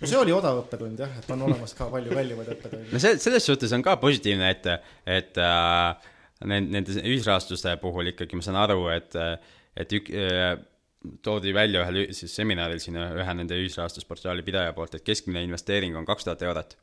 [0.00, 2.90] no see oli odav õppetund jah, et on olemas ka palju kallimaid õppetunde.
[2.92, 4.68] no see, selles suhtes on ka positiivne, et,
[5.20, 6.10] et äh,
[6.48, 9.16] nende, ühisrahastuste puhul ikkagi ma saan aru, et,
[9.78, 10.54] et ük- äh,
[11.22, 16.06] toodi välja ühel siis seminaril siin ühe nende ühisrahastusportaali pidaja poolt, et keskmine investeering on
[16.06, 16.76] kaks tuhat eurot.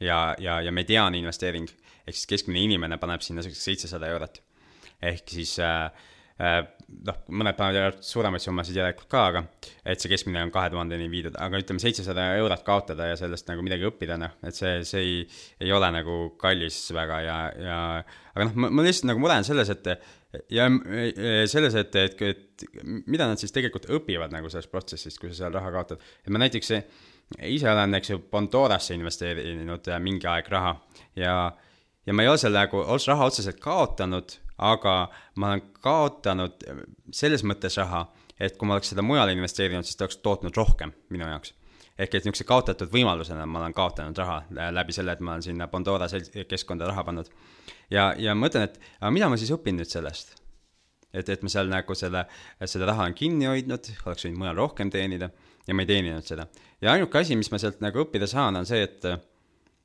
[0.00, 1.68] ja, ja, ja mediaani investeering
[2.06, 4.42] ehk siis keskmine inimene paneb sinna seitsesada eurot.
[5.02, 5.90] ehk siis äh,
[6.42, 9.42] noh, mõned panevad suuremaid summasid järelikult ka, aga
[9.88, 13.64] et see keskmine on kahe tuhandeni viidud, aga ütleme, seitsesada eurot kaotada ja sellest nagu
[13.64, 15.20] midagi õppida, noh, et see, see ei,
[15.62, 17.78] ei ole nagu kallis väga ja, ja
[18.34, 19.94] aga noh, ma, lihtsalt nagu mure on selles, et
[20.52, 20.68] ja
[21.50, 22.66] selles, et, et, et
[23.10, 26.04] mida nad siis tegelikult õpivad nagu sellest protsessist, kui sa seal raha kaotad.
[26.24, 26.72] et ma näiteks
[27.48, 30.74] ise olen, eks ju, Pandorasse investeerinud äh, mingi aeg raha
[31.18, 31.34] ja,
[32.06, 34.96] ja ma ei ole selle nagu raha otseselt kaotanud, aga
[35.36, 36.66] ma olen kaotanud
[37.12, 38.04] selles mõttes raha,
[38.40, 41.54] et kui ma oleks seda mujale investeerinud, siis ta oleks tootnud rohkem minu jaoks.
[41.98, 45.42] ehk et niisuguse kaotatud võimalusena ma olen kaotanud raha lä- läbi selle, et ma olen
[45.42, 46.06] sinna Pandora
[46.48, 47.28] keskkonda raha pannud.
[47.90, 50.34] ja, ja ma mõtlen, et aga mida ma siis õpin nüüd sellest?
[51.12, 52.24] et, et ma seal nagu selle,
[52.64, 55.30] seda raha olen kinni hoidnud, oleks võinud mujal rohkem teenida
[55.66, 56.46] ja ma ei teeninud seda.
[56.80, 59.04] ja ainuke asi, mis ma sealt nagu õppida saan, on see, et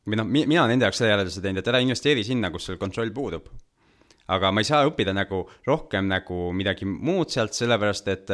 [0.08, 2.80] või noh, mina olen enda jaoks selle järelduse teinud, et ära investeeri sinna, kus sul
[2.80, 3.50] kontroll puudub.
[4.34, 8.34] Aga ma ei saa õppida nagu rohkem nagu midagi muud sealt, sellepärast et,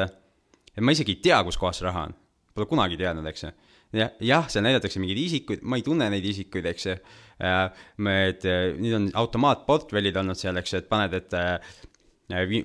[0.73, 2.17] et ma isegi ei tea, kus kohas see raha on.
[2.53, 3.51] Pole kunagi teadnud, eks ju.
[3.97, 6.97] jah, jah, seal näidatakse mingeid isikuid, ma ei tunne neid isikuid, eks ju.
[7.43, 11.73] et äh, nüüd on automaatportfellid olnud seal, eks ju, et paned, et äh,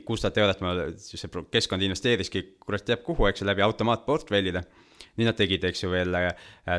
[0.06, 4.64] kuus tuhat eurot ma, see keskkond investeeriski kurat teab kuhu, eks ju, läbi automaatportfellide.
[5.18, 6.30] Nüüd nad tegid, eks ju, veel äh,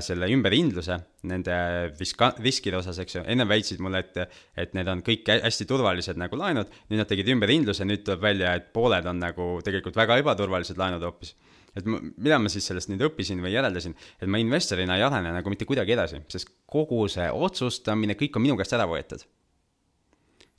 [0.04, 0.95] selle ümberhindluse
[1.30, 1.56] nende
[1.99, 5.67] riska-, riskide osas, eks ju, ennem väitsid mulle, et, et need on kõik hä- hästi
[5.67, 9.99] turvalised nagu laenud, nüüd nad tegid ümberhindluse, nüüd tuleb välja, et pooled on nagu tegelikult
[9.99, 11.36] väga ebaturvalised laenud hoopis.
[11.78, 15.34] Et ma, mida ma siis sellest nüüd õppisin või järeldasin, et ma investorina ei arene
[15.36, 19.28] nagu mitte kuidagi edasi, sest kogu see otsustamine, kõik on minu käest ära võetud.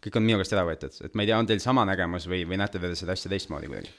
[0.01, 2.45] kõik on minu käest ära võetud, et ma ei tea, on teil sama nägemus või,
[2.49, 3.91] või näete te seda asja teistmoodi kuidagi?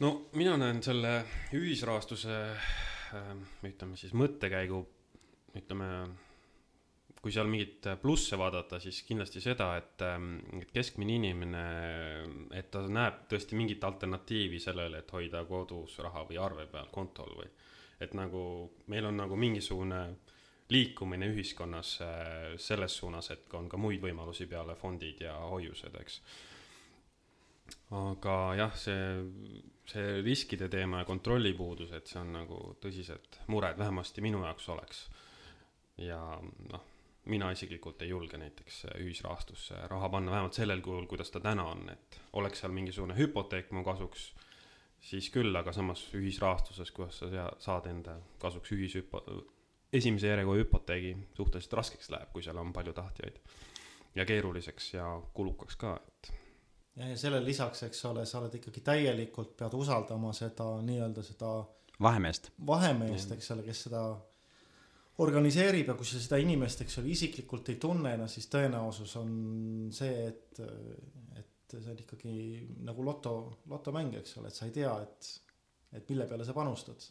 [0.00, 1.18] no mina näen selle
[1.56, 2.70] ühisrahastuse äh,
[3.66, 4.80] ütleme siis mõttekäigu
[5.56, 5.90] ütleme
[7.22, 11.62] kui seal mingit plusse vaadata siis kindlasti seda et ähm, et keskmine inimene
[12.54, 17.32] et ta näeb tõesti mingit alternatiivi sellele et hoida kodus raha või arve peal kontol
[17.40, 17.48] või
[18.00, 18.42] et nagu
[18.92, 20.02] meil on nagu mingisugune
[20.70, 26.20] liikumine ühiskonnas äh, selles suunas et on ka muid võimalusi peale fondid ja hoiused eks.
[27.96, 29.18] Aga jah, see,
[29.90, 34.68] see riskide teema ja kontrolli puudus, et see on nagu tõsised mured, vähemasti minu jaoks
[34.74, 35.06] oleks.
[35.98, 36.18] ja
[36.70, 36.82] noh,
[37.26, 41.88] mina isiklikult ei julge näiteks ühisrahastusse raha panna, vähemalt sellel kujul, kuidas ta täna on,
[41.90, 44.28] et oleks seal mingisugune hüpoteek mu kasuks,
[45.00, 49.24] siis küll, aga samas ühisrahastuses, kuidas sa sea- saad enda kasuks ühishüpo-,
[49.92, 53.40] esimese järjekorra hüpoteegi suhteliselt raskeks läheb, kui seal on palju tahtjaid.
[54.16, 56.32] ja keeruliseks ja kulukaks ka, et
[56.96, 61.50] ja, sellele lisaks, eks ole, sa oled ikkagi täielikult, pead usaldama seda nii-öelda seda
[62.02, 62.50] vahemeest.
[62.66, 64.02] vahemeest, eks ole, kes seda
[65.24, 69.30] organiseerib ja kui sa seda inimest, eks ole, isiklikult ei tunne, no siis tõenäosus on
[69.96, 70.60] see, et,
[71.40, 72.38] et see on ikkagi
[72.84, 73.36] nagu loto,
[73.72, 75.30] lotomäng, eks ole, et sa ei tea, et,
[75.96, 77.08] et mille peale sa panustad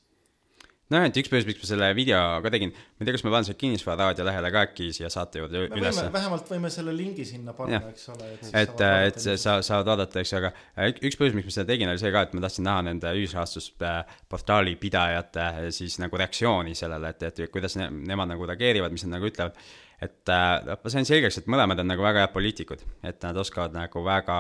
[0.94, 3.32] nojah, et üks põhjus, miks ma selle video ka tegin, ma ei tea, kas ma
[3.34, 6.02] panen selle Kinnisvara raadio lehele ka äkki siia saate juurde üles.
[6.14, 8.30] vähemalt võime selle lingi sinna panna, eks ole.
[8.36, 8.84] et, et,
[9.18, 10.52] et sa saad vaadata, eks, aga
[10.94, 14.76] üks põhjus, miks ma seda tegin, oli see ka, et ma tahtsin näha nende ühisrahastusportaali
[14.82, 19.32] pidajate siis nagu reaktsiooni sellele, et, et kuidas ne, nemad nagu reageerivad, mis nad nagu
[19.32, 19.58] ütlevad.
[20.06, 23.74] et äh, ma sain selgeks, et mõlemad on nagu väga head poliitikud, et nad oskavad
[23.74, 24.40] nagu väga,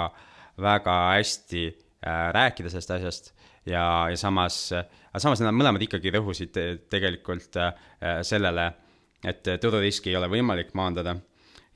[0.61, 3.34] väga hästi äh, rääkida sellest asjast
[3.65, 7.73] ja, ja samas, aga samas nad mõlemad ikkagi rõhusid te, tegelikult äh,
[8.25, 8.69] sellele,
[9.25, 11.17] et tururiski ei ole võimalik maandada.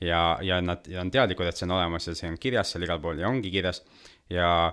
[0.00, 2.86] Ja, ja nad ja on teadlikud, et see on olemas ja see on kirjas seal
[2.86, 3.82] igal pool ja ongi kirjas.
[4.32, 4.70] Ja,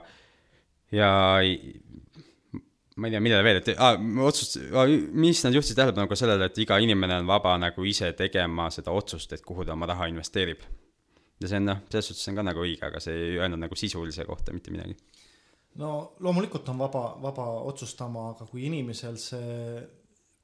[0.93, 1.09] ja
[2.95, 4.87] ma ei tea, millele veel, et ah, otsust ah,,
[5.19, 8.95] mis nad juhtisid tähelepanu ka sellele, et iga inimene on vaba nagu ise tegema seda
[8.95, 10.63] otsust, et kuhu ta oma raha investeerib.
[11.41, 13.75] ja see on noh, selles suhtes on ka nagu õige, aga see ei öelnud nagu
[13.75, 14.95] sisulise kohta mitte midagi
[15.81, 19.79] no loomulikult on vaba, vaba otsustama, aga kui inimesel see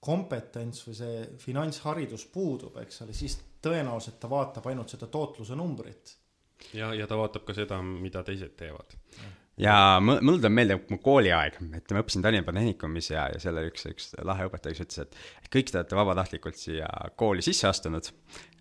[0.03, 6.17] kompetents või see finantsharidus puudub, eks ole, siis tõenäoliselt ta vaatab ainult seda tootluse numbrit.
[6.73, 8.97] ja, ja ta vaatab ka seda, mida teised teevad.
[9.57, 13.61] ja mul, mul tuleb meelde mu kooliaeg, et ma õppisin Tallinna Tehnikumis ja, ja seal
[13.63, 18.11] üks, üks lahe õpetaja, kes ütles, et kõik te olete vabatahtlikult siia kooli sisse astunud,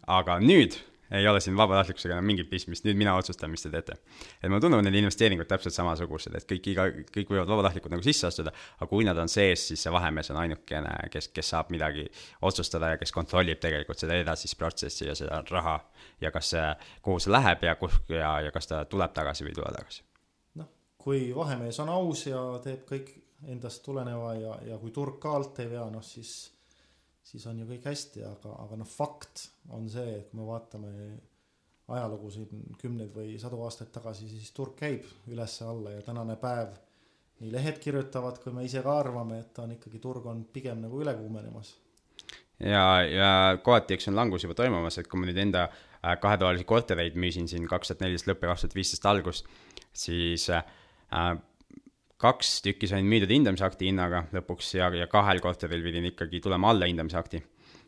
[0.07, 0.79] aga nüüd
[1.13, 3.97] ei ole siin vabatahtlikkusega enam mingit pistmist, nüüd mina otsustan, mis te teete.
[4.43, 6.87] et mulle tunduvad need investeeringud täpselt samasugused, et kõik, iga,
[7.17, 10.41] kõik võivad vabatahtlikult nagu sisse astuda, aga kui nad on sees, siis see vahemees on
[10.43, 12.07] ainukene, kes, kes saab midagi
[12.49, 15.79] otsustada ja kes kontrollib tegelikult seda edasist protsessi ja seda raha
[16.21, 16.65] ja kas see,
[17.03, 20.03] kuhu see läheb ja kus ja, ja kas ta tuleb tagasi või ei tule tagasi.
[20.61, 23.13] noh, kui vahemees on aus ja teeb kõik
[23.53, 26.53] endast tuleneva ja, ja kui turg ka alt ei vea, noh siis
[27.23, 30.93] siis on ju kõik hästi, aga, aga noh, fakt on see, et kui me vaatame
[31.93, 36.75] ajalugu siin kümneid või sadu aastaid tagasi, siis turg käib üles-alla ja tänane päev
[37.43, 41.01] nii lehed kirjutavad, kui me ise ka arvame, et on ikkagi, turg on pigem nagu
[41.03, 41.75] üle kuumenemas.
[42.61, 43.31] ja, ja
[43.65, 47.49] kohati, eks on langus juba toimumas, et kui ma nüüd enda äh, kahetoalisi kortereid müüsin
[47.51, 49.43] siin kaks tuhat neliteist lõpp ja kaks tuhat viisteist algus,
[50.05, 50.63] siis äh,
[52.23, 56.87] kaks tükki sain müüdud hindamisakti hinnaga lõpuks ja, ja kahel korteril pidin ikkagi tulema alla
[56.91, 57.43] hindamisakti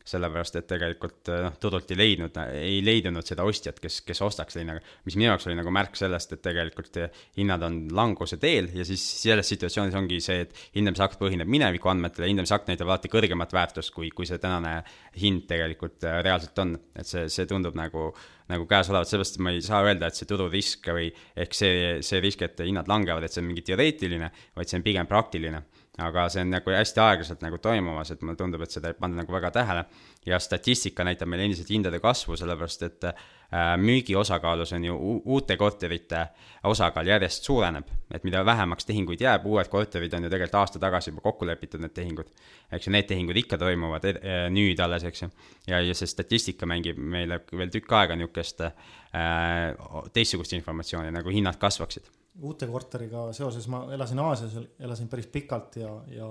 [0.04, 4.58] sellepärast et tegelikult eh, noh, turult ei leidnud, ei leidunud seda ostjat, kes, kes ostaks
[4.58, 4.82] linnaga.
[5.06, 8.84] mis minu jaoks oli nagu märk sellest, et tegelikult eh, hinnad on languse teel ja
[8.84, 13.94] siis selles situatsioonis ongi see, et hindamisakt põhineb mineviku andmetele, hindamisakt näitab alati kõrgemat väärtust,
[13.96, 14.76] kui, kui see tänane
[15.22, 16.76] hind tegelikult eh, reaalselt on.
[17.00, 18.10] et see, see tundub nagu,
[18.52, 21.08] nagu käes olevat, sellepärast ma ei saa öelda, et see tururisk või
[21.46, 24.84] ehk see, see risk, et hinnad langevad, et see on mingi teoreetiline, vaid see on
[24.84, 25.64] pigem praktiline
[26.02, 29.20] aga see on nagu hästi aeglaselt nagu toimumas, et mulle tundub, et seda ei panda
[29.20, 29.84] nagu väga tähele.
[30.26, 35.56] ja statistika näitab meile endiselt hindade kasvu, sellepärast et äh, müügi osakaalus on ju uute
[35.56, 36.26] korterite
[36.64, 37.84] osakaal järjest suureneb.
[38.10, 41.80] et mida vähemaks tehinguid jääb, uued korterid on ju tegelikult aasta tagasi juba kokku lepitud,
[41.80, 42.32] need tehingud.
[42.72, 45.30] eks ju, need tehingud ikka toimuvad äh, nüüd alles, eks ju.
[45.66, 48.74] ja, ja see statistika mängib meile veel tükk aega niisugust äh,
[50.12, 52.10] teistsugust informatsiooni, nagu hinnad kasvaksid
[52.42, 56.30] uute korteriga seoses ma elasin Aasias, elasin päris pikalt ja, ja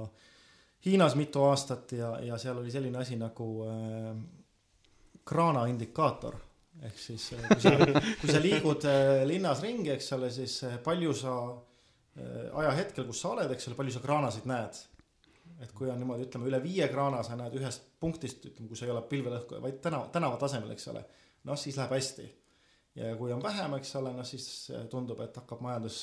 [0.86, 4.18] Hiinas mitu aastat ja, ja seal oli selline asi nagu äh,
[5.26, 6.36] kraana indikaator.
[6.84, 7.72] ehk siis äh, kui sa,
[8.22, 13.22] kui sa liigud äh, linnas ringi, eks ole, siis äh, palju sa äh, ajahetkel, kus
[13.24, 14.84] sa oled, eks ole, palju sa kraanasid näed.
[15.64, 18.84] et kui on niimoodi, ütleme üle viie kraana sa näed ühest punktist, ütleme, kui sa
[18.84, 21.06] ei ole pilvelõhku, vaid tänava, tänava tasemel, eks ole.
[21.48, 22.28] noh, siis läheb hästi
[22.96, 24.48] ja kui on vähem, eks ole, noh siis
[24.92, 26.00] tundub, et hakkab majandus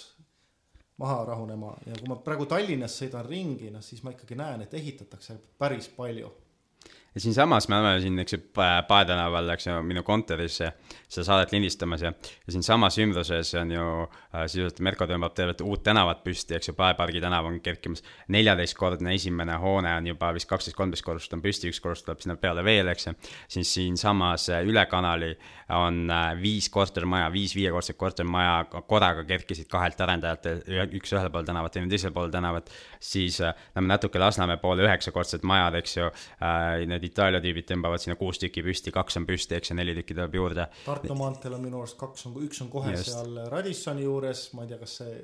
[1.00, 1.74] maha rahunema.
[1.86, 5.88] Ja kui ma praegu Tallinnas sõidan ringi, noh siis ma ikkagi näen, et ehitatakse päris
[5.96, 6.30] palju
[7.14, 11.52] ja siinsamas me oleme siin, eks ju, Pae tänaval, eks ju, minu kontoris seda saadet
[11.54, 12.12] lindistamas ja,
[12.46, 16.76] ja siinsamas ümbruses on ju äh, sisuliselt Merko tõmbab tervet uut tänavat püsti, eks ju,
[16.78, 18.04] Pae pargi tänav on kerkimas.
[18.28, 22.36] neljateistkordne esimene hoone on juba vist kaksteist, kolmteist korrust on püsti, üks korrus tuleb sinna
[22.38, 23.16] peale veel, eks ju.
[23.56, 25.34] siis siinsamas äh, üle kanali
[25.74, 30.46] on äh, viis kortermaja, viis viiekordset kortermaja korraga kerkisid kahelt arendajalt,
[30.94, 32.70] üks ühel pool tänavat, teine teisel pool tänavat.
[33.00, 38.02] siis äh, lähme natuke Lasnamäe poole, üheksakordsed majad, eks ju äh, need Itaalia tüübid tõmbavad
[38.02, 40.66] sinna kuus tükki püsti, kaks on püsti, eks ju, neli tükki tuleb juurde.
[40.84, 43.12] Tartu maanteel on minu arust kaks on, üks on kohe just.
[43.14, 45.14] seal Radissoni juures, ma ei tea, kas see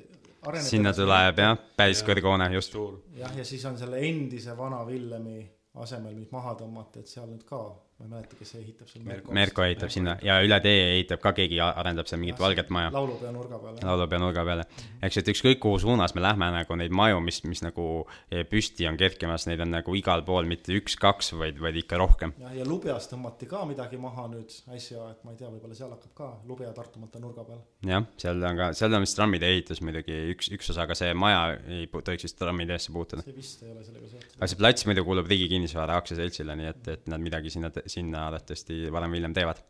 [0.46, 2.78] areneb sinna tuleb jah, päris ja, kõrge hoone, just.
[3.18, 5.44] jah, ja siis on selle endise vana Villemi
[5.82, 7.60] asemel, mis maha tõmmati, et seal nüüd ka
[7.96, 9.32] ma ei mäleta, kes ehitab seal Merko.
[9.32, 13.30] Merko ehitab sinna ja üle tee ehitab ka keegi, arendab seal mingit valget maja laulupea
[13.32, 13.78] nurga peal.
[13.80, 14.66] laulupea nurga peale.
[15.00, 17.86] eks, et ükskõik kuhu suunas me lähme nagu neid maju, mis, mis nagu
[18.28, 22.34] eh, püsti on kerkimas, neid on nagu igal pool, mitte üks-kaks, vaid, vaid ikka rohkem.
[22.42, 25.96] jah, ja Lubjas tõmmati ka midagi maha nüüd äsja, et ma ei tea, võib-olla seal
[25.96, 27.64] hakkab ka Lubja Tartumaalt nurga peal.
[27.88, 31.16] jah, seal on ka, seal on vist trammide ehitus muidugi üks, üks osa, aga see
[31.16, 33.24] maja ei tohiks vist trammide eesse puutuda.
[33.24, 34.36] see vist ei ole sellega seotud.
[34.36, 38.26] aga see plats muidu kuulub Riigi Kinnisvara aktsiaseltsile, nii et, et nad midagi sinna, sinna
[38.30, 39.62] arvatavasti varem või hiljem teevad.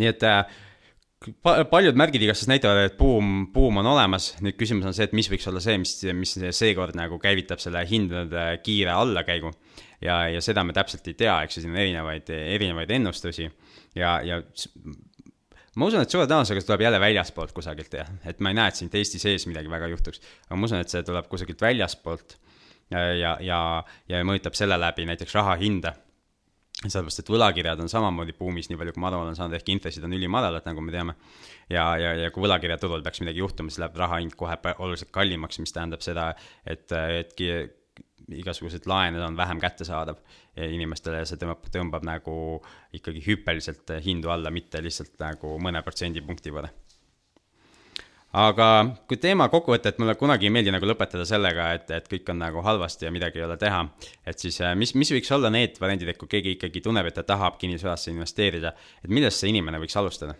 [0.00, 0.44] nii et äh,
[1.44, 5.16] pa-, paljud märgid igastahes näitavad, et buum, buum on olemas, nüüd küsimus on see, et
[5.16, 9.52] mis võiks olla see, mis, mis seekord nagu käivitab selle hindade kiire allakäigu.
[10.04, 13.48] ja, ja seda me täpselt ei tea, eks ju, siin on erinevaid, erinevaid ennustusi.
[13.96, 14.40] Ja, ja
[15.78, 18.72] ma usun, et suure tõenäosusega see tuleb jälle väljaspoolt kusagilt ja, et ma ei näe,
[18.72, 22.36] et siin Eesti sees midagi väga juhtuks, aga ma usun, et see tuleb kusagilt väljaspoolt
[22.92, 23.60] ja, ja, ja,
[24.10, 25.94] ja mõjutab selle läbi näiteks raha hinda
[26.92, 30.04] sellepärast, et võlakirjad on samamoodi buumis, nii palju kui ma aru olen saanud, ehk intressid
[30.06, 31.16] on ülimadalad, nagu me teame.
[31.72, 35.60] ja, ja, ja kui võlakirjaturul peaks midagi juhtuma, siis läheb raha hind kohe oluliselt kallimaks,
[35.62, 36.30] mis tähendab seda,
[36.66, 37.34] et, et
[38.34, 40.20] igasugused laene on vähem kättesaadav
[40.56, 42.36] inimestele ja see tõmbab, tõmbab nagu
[42.96, 46.70] ikkagi hüppeliselt hindu alla, mitte lihtsalt nagu mõne protsendipunkti võrra
[48.34, 48.68] aga
[49.08, 52.40] kui teema kokkuvõte, et mulle kunagi ei meeldi nagu lõpetada sellega, et, et kõik on
[52.42, 53.84] nagu halvasti ja midagi ei ole teha,
[54.26, 57.18] et siis äh, mis, mis võiks olla need variandid, et kui keegi ikkagi tunneb, et
[57.20, 58.74] ta tahab kinnisvarasse investeerida,
[59.04, 60.36] et millest see inimene võiks alustada?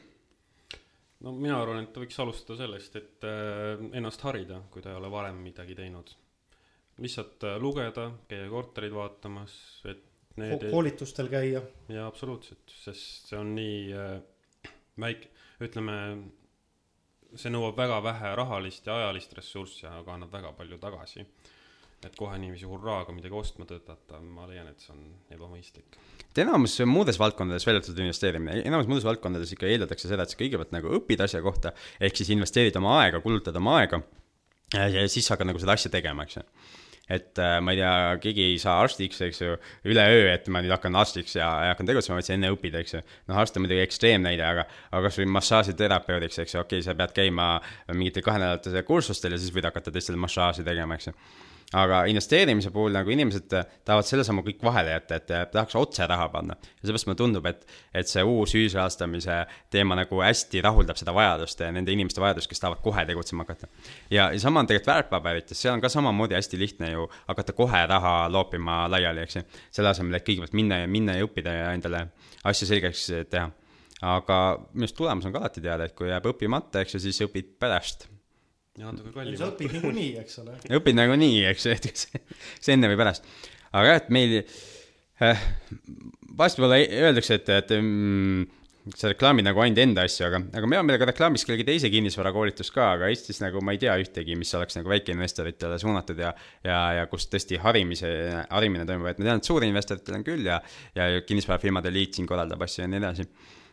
[1.24, 4.98] no mina arvan, et ta võiks alustada sellest, et äh, ennast harida, kui ta ei
[4.98, 6.10] ole varem midagi teinud.
[7.04, 9.54] lihtsalt äh, lugeda, käia korterid vaatamas,
[9.90, 10.02] et
[10.42, 14.16] need koolitustel käia, jaa, absoluutselt, sest see on nii äh,
[15.00, 15.30] väike,
[15.62, 15.96] ütleme,
[17.40, 21.26] see nõuab väga vähe rahalist ja ajalist ressurssi, aga annab väga palju tagasi.
[22.04, 25.96] et kohe niiviisi hurraaga midagi ostma tõtata, ma leian, et see on ebamõistlik.
[26.20, 30.36] et enamus muudes valdkondades, välja arvatud investeerimine, enamus muudes valdkondades ikka eeldatakse seda, et sa
[30.36, 34.02] kõigepealt nagu õpid asja kohta, ehk siis investeerid oma aega, kulutad oma aega
[34.74, 36.44] ja, siis hakkad nagu seda asja tegema, eks ju
[37.10, 39.56] et äh, ma ei tea, keegi ei saa arstiks, eks ju,
[39.92, 42.96] üleöö, et ma nüüd hakkan arstiks ja, ja hakkan tegutsema, vaid sa enne õpid, eks
[42.96, 43.02] ju.
[43.30, 47.16] noh, arst on muidugi ekstreemnäide, aga, aga kasvõi massaažiterapeudiks, eks ju, okei okay,, sa pead
[47.16, 47.48] käima
[47.92, 51.18] mingitel kahenädalatel kursustel ja siis võid hakata teistele massaaži tegema, eks ju
[51.72, 56.28] aga investeerimise puhul nagu inimesed tahavad selle sammu kõik vahele jätta, et tahaks otse raha
[56.32, 56.56] panna.
[56.56, 59.40] ja seepärast mulle tundub, et, et see uus ühisrahastamise
[59.72, 63.68] teema nagu hästi rahuldab seda vajadust, nende inimeste vajadust, kes tahavad kohe tegutsema hakata.
[64.10, 67.86] ja, ja sama on tegelikult väärtpaberites, seal on ka samamoodi hästi lihtne ju hakata kohe
[67.90, 69.44] raha loopima laiali, eks ju.
[69.70, 72.06] selle asemel, et kõigepealt minna ja minna ja õppida ja endale
[72.44, 73.50] asju selgeks teha.
[74.04, 74.40] aga
[74.72, 77.56] minu arust tulemus on ka alati teada, et kui jääb õppimata, eks ju, siis õpid
[77.58, 78.08] pärast
[78.78, 79.38] ja natuke sa kallim.
[79.48, 80.56] õpid niikuinii, eks ole.
[80.78, 82.08] õpid nagunii, eks ju, et kas
[82.58, 83.26] see enne või pärast.
[83.70, 85.48] aga jah, et meil äh,
[86.34, 88.44] vahest võib-olla öeldakse, et, et mm,
[88.98, 92.74] sa reklaamid nagu ainult enda asju, aga, aga me oleme ka reklaamis kellegi teise kinnisvarakoolitust
[92.74, 96.34] ka, aga Eestis nagu ma ei tea ühtegi, mis oleks nagu väikeinvestoritele suunatud ja
[96.66, 98.10] ja, ja kus tõesti harimise,
[98.50, 100.60] harimine toimub, et ma tean, et suurinvestoritel on küll ja
[100.98, 103.28] ja kinnisvarafirmade liit siin korraldab asju ja nii edasi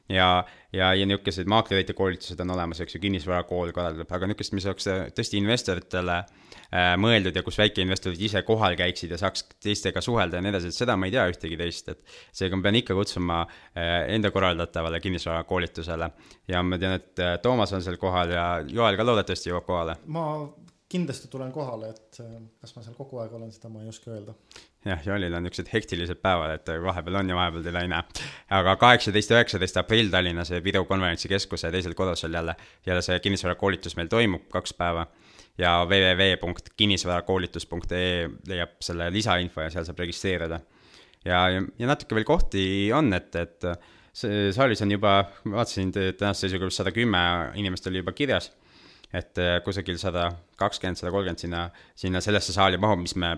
[0.09, 0.43] ja,
[0.73, 4.89] ja, ja niisugused maaklerite koolitused on olemas, eks ju, kinnisvarakool korraldab, aga niisugust, mis oleks
[5.17, 10.45] tõesti investoritele äh, mõeldud ja kus väikeinvestorid ise kohal käiksid ja saaks teistega suhelda ja
[10.45, 13.43] nii edasi, et seda ma ei tea ühtegi teist, et seega ma pean ikka kutsuma
[13.43, 16.11] äh, enda korraldatavale kinnisvarakoolitusele
[16.51, 19.97] ja ma tean, et äh, Toomas on seal kohal ja Joel ka loodetavasti jõuab kohale.
[20.07, 20.27] ma
[20.91, 22.31] kindlasti tulen kohale, et äh,
[22.61, 24.33] kas ma seal kogu aeg olen, seda ma ei oska öelda.
[24.85, 28.03] jah, Joelil on niisugused hektilised päevad, et vahepeal on ja vahepeal teda ei näe.
[28.57, 32.53] aga kaheksateist ja üheksateist aprill Tallinnas Viru konverentsikeskuse teisel korrusel jälle,
[32.85, 35.03] jälle see kinnisvarakoolitus meil toimub kaks päeva
[35.57, 40.57] ja www.kinnisvarakoolitus.ee leiab selle lisainfo ja seal saab registreerida.
[41.25, 43.63] ja, ja, natuke veel kohti on, et, et
[44.11, 47.19] see saalis on juba, vaatasin tänase seisuga vist sada kümme
[47.59, 48.51] inimest oli juba kirjas
[49.13, 53.35] et äh, kusagil sada kakskümmend, sada kolmkümmend sinna, sinna sellesse saali mahub, mis me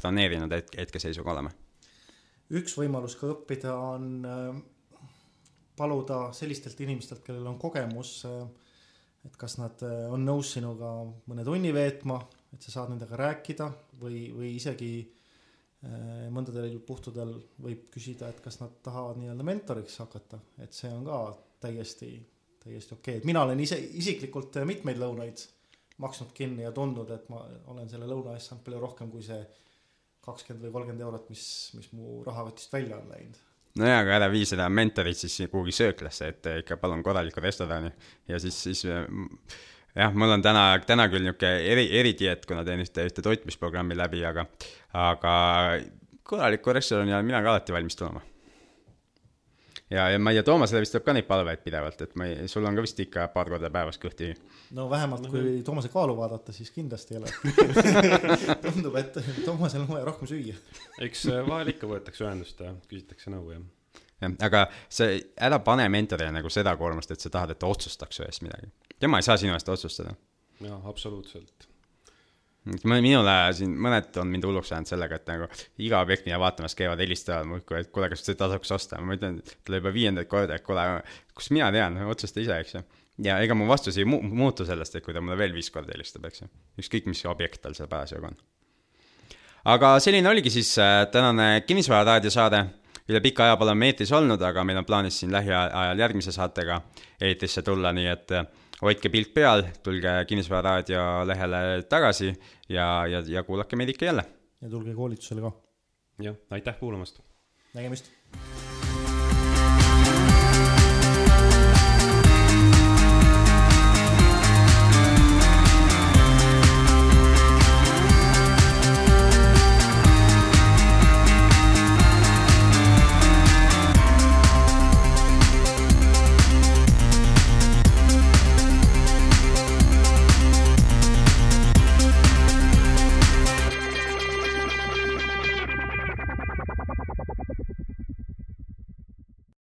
[0.00, 1.50] planeerinud hetk- hetkeseisuga oleme.
[2.50, 4.62] üks võimalus ka õppida on äh,
[5.76, 8.20] paluda sellistelt inimestelt, kellel on kogemus,
[9.26, 10.92] et kas nad äh, on nõus sinuga
[11.28, 12.20] mõne tunni veetma,
[12.54, 13.68] et sa saad nendega rääkida
[14.00, 20.40] või, või isegi äh, mõndadel puhtudel võib küsida, et kas nad tahavad nii-öelda mentoriks hakata,
[20.62, 21.20] et see on ka
[21.66, 22.14] täiesti,
[22.66, 25.44] täiesti okei okay., et mina olen ise isiklikult mitmeid lõunaid
[26.02, 27.42] maksnud kinni ja tundnud, et ma
[27.72, 29.40] olen selle lõuna eest saanud palju rohkem kui see
[30.26, 31.44] kakskümmend või kolmkümmend eurot, mis,
[31.78, 33.38] mis mu rahakotist välja on läinud.
[33.80, 37.92] nojaa, aga ära vii seda mentorit siis kuhugi sööklasse, et ikka palun korralikku restorani
[38.28, 39.28] ja siis, siis mm,
[39.94, 44.24] jah, mul on täna, täna küll niisugune eri, eridieet, kuna teen ühte, ühte toitmisprogrammi läbi,
[44.26, 44.48] aga,
[45.06, 45.34] aga
[46.26, 48.24] korralikku restorani olen mina ka alati valmis tulema.
[49.90, 52.48] ja, ja ma ei tea, Toomasele vist tuleb ka neid palveid pidevalt, et ma ei,
[52.50, 54.34] sul on ka vist ikka paar korda päevas kõht tühi.
[54.76, 57.32] no vähemalt kui Toomase kaalu vaadata, siis kindlasti ei ole.
[58.66, 60.58] tundub, et Toomasel on vaja rohkem süüa.
[61.06, 63.62] eks äh, vahel ikka võetakse ühendust ja küsitakse nõu ja
[64.22, 68.20] jah, aga see, ära pane mentorile nagu seda koormust, et sa tahad, et ta otsustaks
[68.20, 68.72] su eest midagi.
[68.98, 70.16] tema ei saa sinu eest otsustada.
[70.60, 71.68] jaa, absoluutselt.
[72.66, 75.48] Minule siin mõned on mind hulluks ajanud sellega, et nagu
[75.82, 79.38] iga objekti ja vaatamas käivad helistavad muudkui, et kuule, kas see tasuks osta, ma ütlen
[79.64, 80.86] talle juba viiendat korda, et kuule,
[81.36, 82.82] kust mina tean, otsusta ise, eks ju.
[83.26, 85.94] ja ega mu vastus ei mu-, muutu sellest, et kui ta mulle veel viis korda
[85.94, 86.50] helistab, eks ju.
[86.82, 88.42] ükskõik, mis objekt tal seal parasjagu on.
[89.76, 92.66] aga selline oligi siis äh, tänane Kinnisvara raadiosaade.
[93.06, 96.80] üle pika aja pole me eetris olnud, aga meil on plaanis siin lähiajal järgmise saatega
[97.20, 98.46] eetrisse tulla, nii et äh,
[98.82, 102.32] hoidke pilk peal, tulge Kinnisvara raadio lehele tagasi
[102.68, 104.24] ja, ja, ja kuulake meid ikka jälle.
[104.60, 105.52] ja tulge koolitusele ka.
[106.22, 107.20] jah, aitäh kuulamast!
[107.74, 108.12] nägemist.